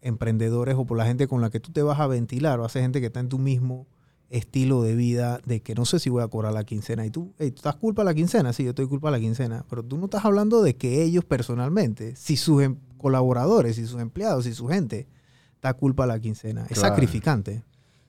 [0.00, 2.68] emprendedores o por la gente con la que tú te vas a ventilar o a
[2.68, 3.86] ser gente que está en tu mismo
[4.30, 7.32] estilo de vida de que no sé si voy a cobrar la quincena y tú,
[7.38, 8.52] hey, ¿tú estás culpa de la quincena?
[8.52, 11.24] Sí, yo estoy culpa de la quincena, pero tú no estás hablando de que ellos
[11.24, 15.06] personalmente, si sus em- colaboradores, si sus empleados, si su gente
[15.54, 16.66] está culpa de la quincena.
[16.68, 17.64] Es sacrificante.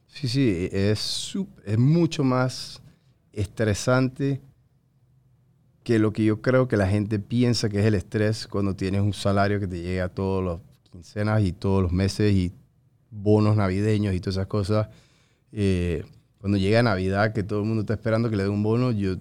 [0.07, 1.35] Sí, sí, es,
[1.65, 2.81] es mucho más
[3.31, 4.41] estresante
[5.83, 9.01] que lo que yo creo que la gente piensa que es el estrés cuando tienes
[9.01, 10.59] un salario que te llega todos los
[10.91, 12.51] quincenas y todos los meses y
[13.11, 14.89] bonos navideños y todas esas cosas.
[15.51, 16.03] Eh,
[16.39, 19.15] cuando llega Navidad, que todo el mundo está esperando que le dé un bono, yo,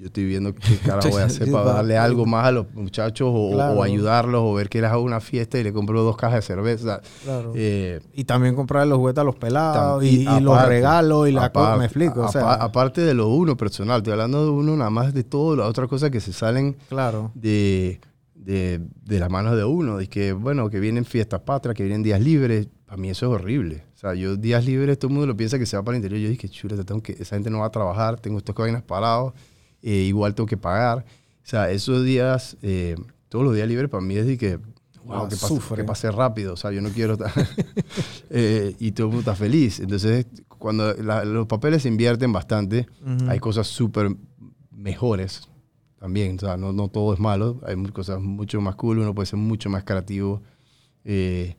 [0.00, 3.28] yo estoy viendo qué carajo voy a hacer para darle algo más a los muchachos
[3.30, 3.78] o, Claro.
[3.78, 6.42] o ayudarlos o ver que les hago una fiesta y le compro dos cajas de
[6.42, 7.00] cerveza.
[7.22, 7.52] Claro.
[7.54, 11.74] Eh, y también comprar los juguetes a los pelados y, los regalos y la cosa.
[11.74, 12.20] aparte- Me explico.
[12.22, 15.54] O sea, aparte de lo uno personal, estoy hablando de uno nada más de todo,
[15.56, 17.30] las otras cosas que se salen claro.
[17.34, 18.00] de,
[18.34, 19.98] de, de las manos de uno.
[19.98, 22.68] De que, bueno, que vienen fiestas patrias, que vienen días libres.
[22.86, 23.84] Para mí eso es horrible.
[23.94, 26.02] O sea, yo días libres, todo el mundo lo piensa que se va para el
[26.02, 26.20] interior.
[26.22, 29.32] Yo dije, chuleta, tengo que, esa gente no va a trabajar, tengo estos vainas parados,
[29.82, 30.98] eh, igual tengo que pagar.
[31.42, 32.96] O sea, esos días, eh,
[33.28, 34.56] todos los días libres para mí es de que,
[35.04, 36.52] wow, Ah, que, pase, que pase rápido.
[36.54, 37.32] O sea, yo no quiero estar...
[38.30, 39.80] eh, y todo el mundo está feliz.
[39.80, 40.26] Entonces,
[40.58, 43.28] cuando la- los papeles se invierten bastante, Ujú.
[43.30, 44.14] hay cosas súper
[44.70, 45.48] mejores
[45.98, 46.36] también.
[46.36, 47.60] O sea, no, no todo es malo.
[47.66, 48.98] Hay cosas mucho más cool.
[48.98, 50.42] Uno puede ser mucho más creativo.
[51.04, 51.56] eh,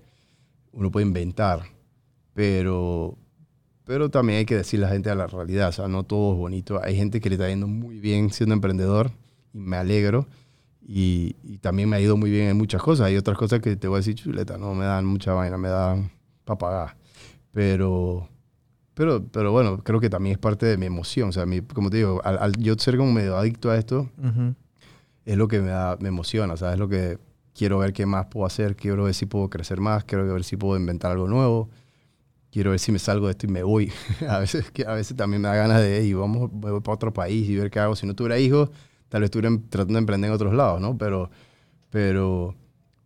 [0.74, 1.64] uno puede inventar.
[2.34, 3.18] Pero,
[3.86, 5.70] pero también hay que decir la gente a la realidad.
[5.70, 6.80] O sea, no todo es bonito.
[6.84, 9.12] Hay gente que le está yendo muy bien siendo emprendedor.
[9.54, 10.28] Y me alegro.
[10.86, 13.08] Y, y también me ha ido muy bien en muchas cosas.
[13.08, 15.70] Hay otras cosas que te voy a decir, chuleta, no me dan mucha vaina, me
[15.70, 16.12] dan
[16.46, 16.98] para pagar.
[17.52, 18.28] Pero,
[18.94, 21.30] pero, pero bueno, creo que también es parte de mi emoción.
[21.30, 24.10] O sea, mi- como te digo, al, al yo ser como medio adicto a esto,
[25.26, 26.54] es lo que me, da, me emociona.
[26.54, 27.18] O sea, es lo que
[27.54, 28.76] quiero ver qué más puedo hacer.
[28.76, 30.04] Quiero ver si puedo crecer más.
[30.06, 31.70] Quiero ver si puedo inventar algo nuevo.
[32.52, 33.92] Quiero ver si me salgo de esto y me voy.
[34.28, 37.14] a, veces, que a veces también me da ganas de, y vamos, voy para otro
[37.14, 37.96] país y ver qué hago.
[37.96, 38.70] Si no tuviera hijos,
[39.10, 40.98] tal vez estuviera em- tratando de emprender en otros lados, ¿no?
[40.98, 41.30] Pero,
[41.90, 42.56] pero,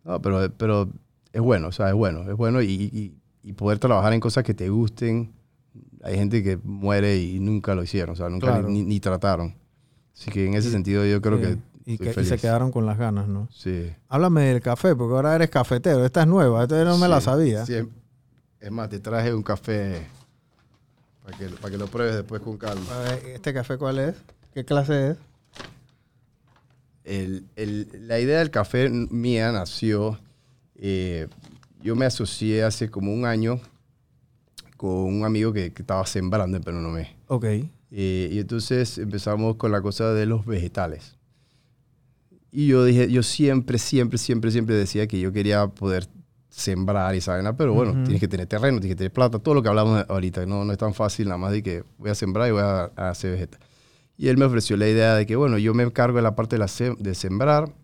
[0.04, 0.88] no, pero, pero
[1.32, 2.28] es bueno, o sea, es bueno.
[2.30, 5.32] Es bueno y, y, y poder trabajar en cosas que te gusten.
[6.02, 8.68] Hay gente que muere y nunca lo hicieron, o sea, nunca Claro.
[8.68, 9.54] ni, ni trataron.
[10.14, 11.42] Así que en ese sentido yo creo Sí.
[11.44, 11.58] que
[11.92, 13.48] y, que- se quedaron con las ganas, ¿no?
[13.52, 13.92] Sí.
[14.08, 16.04] Háblame del café, porque ahora eres cafetero.
[16.04, 17.64] Esta es nueva, esta no me la sabía.
[17.66, 17.74] sí,
[18.60, 20.06] es- más, te traje un café
[21.24, 22.84] para que, para que lo pruebes después con calma.
[22.90, 24.14] A ver, ¿Este café cuál es?
[24.54, 25.16] ¿Qué clase es?
[27.04, 30.18] El- el- la idea del café mía nació,
[30.74, 31.28] eh,
[31.82, 33.60] yo me asocié hace como un año
[34.76, 37.16] con un amigo que, que estaba sembrando en Penonomé.
[37.28, 37.44] Ok.
[37.92, 41.16] Eh, y entonces empezamos con la cosa de los vegetales.
[42.50, 46.08] Y yo dije, yo siempre, siempre, siempre, siempre decía que yo quería poder
[46.48, 48.02] sembrar y esa vaina, pero bueno, Ujú.
[48.04, 50.72] tienes que tener terreno, tienes que tener plata, todo lo que hablamos ahorita, no, no
[50.72, 53.32] es tan fácil nada más de que voy a sembrar y voy a, a hacer
[53.32, 53.60] vegetal.
[54.16, 56.56] Y él me ofreció la idea de que, bueno, yo me encargo de la parte
[56.56, 57.74] de, la sem- de sembrar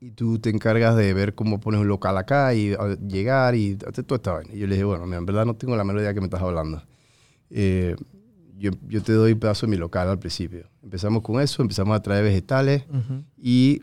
[0.00, 2.74] y tú te encargas de ver cómo pones un local acá y
[3.08, 4.54] llegar y hacer toda esta vaina.
[4.54, 6.26] Y yo le dije, bueno, mira, en verdad no tengo la menor idea que me
[6.26, 6.82] estás hablando.
[7.50, 7.96] Eh,
[8.56, 10.68] yo, yo te doy un pedazo de mi local al principio.
[10.82, 13.24] Empezamos con eso, empezamos a traer vegetales Ujú.
[13.36, 13.82] y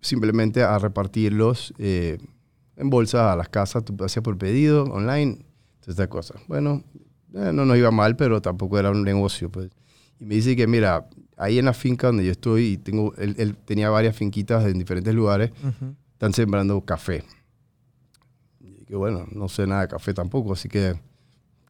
[0.00, 2.18] simplemente a repartirlos eh,
[2.78, 3.84] en bolsas a las casas.
[3.84, 5.34] Tú hacías por pedido, online,
[5.80, 6.40] todas estas cosas.
[6.48, 6.82] Bueno,
[7.34, 9.50] eh, no nos iba mal, pero tampoco era un negocio.
[9.50, 9.70] Pues.
[10.18, 11.06] Y me dice que, mira,
[11.36, 14.78] ahí en la finca donde yo estoy, y tengo, él, él tenía varias finquitas en
[14.78, 15.94] diferentes lugares, Ujú.
[16.12, 17.24] están sembrando café.
[18.60, 20.94] Y que bueno, no sé nada de café tampoco, así que,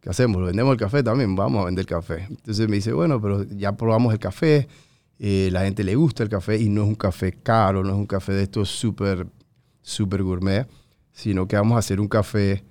[0.00, 0.44] ¿qué hacemos?
[0.44, 1.34] ¿Vendemos el café también?
[1.36, 2.26] Vamos a vender café.
[2.30, 4.68] Entonces me dice, bueno, pero ya probamos el café,
[5.18, 7.96] eh, la gente le gusta el café y no es un café caro, no es
[7.96, 9.26] un café de estos súper,
[9.82, 10.66] súper gourmet,
[11.18, 12.62] sino que vamos a hacer un café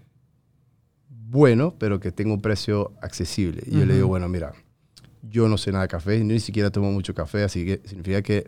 [1.10, 3.62] bueno, pero que tenga un precio accesible.
[3.66, 4.54] Y yo le digo, bueno, mira,
[5.22, 8.48] yo no sé nada de café, ni siquiera tomo mucho café, así que significa que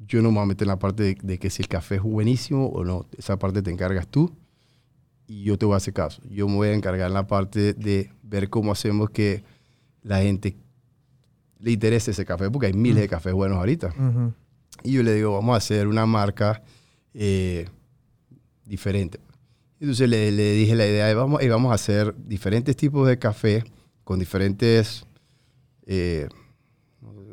[0.00, 1.94] yo no me voy a meter en la parte de, de que si el café
[1.94, 3.06] es buenísimo o no.
[3.16, 4.36] Esa parte te encargas tú
[5.26, 6.20] y yo te voy a hacer caso.
[6.28, 9.44] Yo me voy a encargar en la parte de ver cómo hacemos que
[10.02, 10.58] la gente
[11.58, 13.94] le interese ese café, porque hay miles de cafés buenos ahorita.
[14.82, 16.62] Y yo le digo, vamos a hacer una marca
[17.14, 17.66] eh,
[18.66, 19.20] diferente.
[19.80, 23.18] Entonces le, le dije la idea de vamos, y vamos a hacer diferentes tipos de
[23.18, 23.64] café
[24.04, 25.04] con diferentes,
[25.86, 26.28] eh,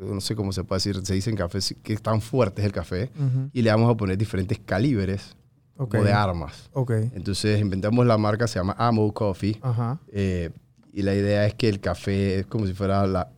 [0.00, 3.10] no sé cómo se puede decir, se dicen cafés que tan fuerte es el café,
[3.52, 5.34] y le vamos a poner diferentes calibres
[5.78, 5.90] Ok.
[5.90, 6.70] como de armas.
[6.72, 6.92] Ok.
[7.14, 9.98] Entonces inventamos la marca, se llama Ammo Coffee, Ajá.
[10.12, 10.50] eh,
[10.92, 13.28] y la idea es que el café es como si fuera la,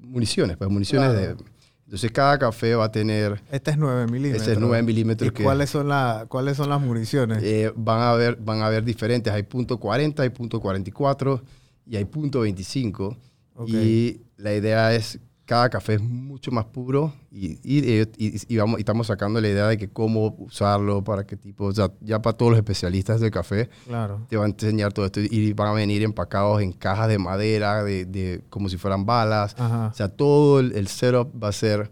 [0.00, 1.36] municiones, pues municiones Claro.
[1.36, 1.51] de...
[1.92, 4.42] Entonces cada café va a tener Este es 9 milímetros.
[4.44, 7.42] ese es 9 milímetros ¿Y que cuáles son, la, cuáles son las municiones?
[7.42, 9.30] eh, van a haber van a haber diferentes.
[9.30, 11.42] Hay punto .40, hay punto .44
[11.86, 13.14] y hay punto .25.
[13.56, 13.68] Ok.
[13.68, 15.18] Y la idea es
[15.52, 19.48] cada café es mucho más puro y, y, y- y vamos, y estamos sacando la
[19.48, 23.20] idea de que cómo usarlo, para qué tipo, o sea, ya para todos los especialistas
[23.20, 24.24] del café Claro.
[24.30, 27.84] te van a enseñar todo esto y van a venir empacados en cajas de madera,
[27.84, 29.54] de, de- como si fueran balas.
[29.58, 29.88] Ajá.
[29.88, 31.90] O sea, todo el, el setup va a ser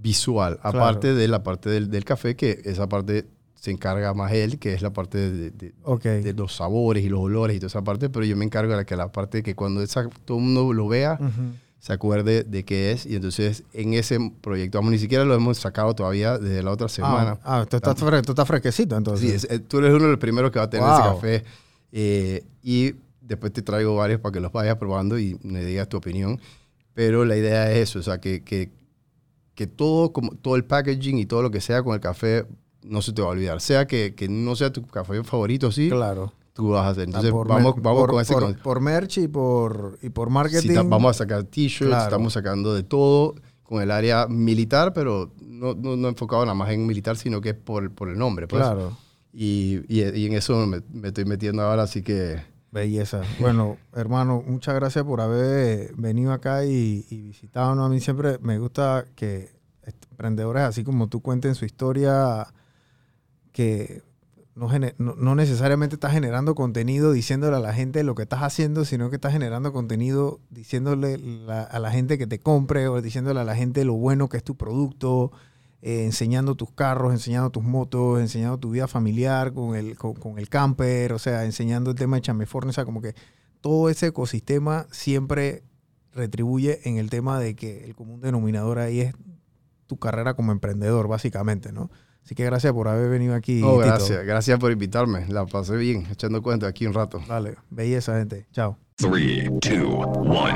[0.00, 0.78] visual, Claro.
[0.78, 4.74] aparte de la parte del, del café, que esa parte se encarga más él, que
[4.74, 6.02] es la parte de, de- Ok.
[6.04, 8.76] de los sabores y los olores y toda esa parte, pero yo me encargo de
[8.76, 11.54] la, que la parte que cuando esa, todo el mundo lo vea, Ujú.
[11.78, 13.06] Se acuerde de qué es.
[13.06, 16.88] Y entonces en ese proyecto, vamos, ni siquiera lo hemos sacado todavía desde la otra
[16.88, 17.38] semana.
[17.44, 19.28] Ah, ah, tú, estás fre- tú estás fresquecito entonces.
[19.28, 21.44] Sí, es- eh, tú eres uno de los primeros que va a tener ese café.
[21.92, 25.96] eh, y después te traigo varios para que los vayas probando y me digas tu
[25.96, 26.40] opinión.
[26.94, 28.70] Pero la idea es eso, o sea, que, que,
[29.54, 32.44] que todo, como, todo el packaging y todo lo que sea con el café
[32.82, 33.60] no se te va a olvidar.
[33.60, 36.32] Sea que, que no sea tu café favorito, sí, Claro.
[36.58, 37.04] Tú vas a hacer.
[37.04, 38.34] Entonces Ah, por vamos, vamos por, con ese...
[38.64, 40.74] por, merch y por, y por marketing.
[40.74, 42.02] Ta- vamos a sacar t-shirts, Claro.
[42.02, 46.70] estamos sacando de todo con el área militar, pero no, no, no enfocado nada más
[46.70, 48.48] en militar, sino que es por, por el nombre.
[48.48, 48.60] Pues.
[48.60, 48.96] Claro.
[49.32, 52.42] Y, y, y en eso me, me estoy metiendo ahora, así que
[52.72, 53.22] Belleza.
[53.38, 57.80] Bueno, hermano, muchas gracias por haber venido acá y, y visitado.
[57.82, 59.50] A mí siempre me gusta que
[60.10, 62.48] emprendedores así como tú cuenten su historia,
[63.52, 64.02] que
[64.58, 69.16] no, necesariamente estás generando contenido diciéndole a la gente lo que estás haciendo, sino que
[69.16, 73.84] estás generando contenido diciéndole a la gente que te compre o diciéndole a la gente
[73.84, 75.30] lo bueno que es tu producto,
[75.80, 80.38] eh, enseñando tus carros, enseñando tus motos, enseñando tu vida familiar con el, con, con
[80.38, 83.14] el camper, o sea, enseñando el tema de chameforne, o sea, como que
[83.60, 85.62] todo ese ecosistema siempre
[86.12, 89.14] retribuye en el tema de que el común denominador ahí es
[89.86, 91.90] tu carrera como emprendedor, básicamente, ¿no?
[92.28, 93.62] Así que gracias por haber venido aquí.
[93.64, 93.86] Oh, Tito.
[93.86, 95.24] gracias, gracias por invitarme.
[95.28, 97.22] La pasé bien, echando cuenta aquí un rato.
[97.26, 98.46] Dale, belleza, gente.
[98.52, 98.76] Chao.
[98.96, 100.52] Three, two, one.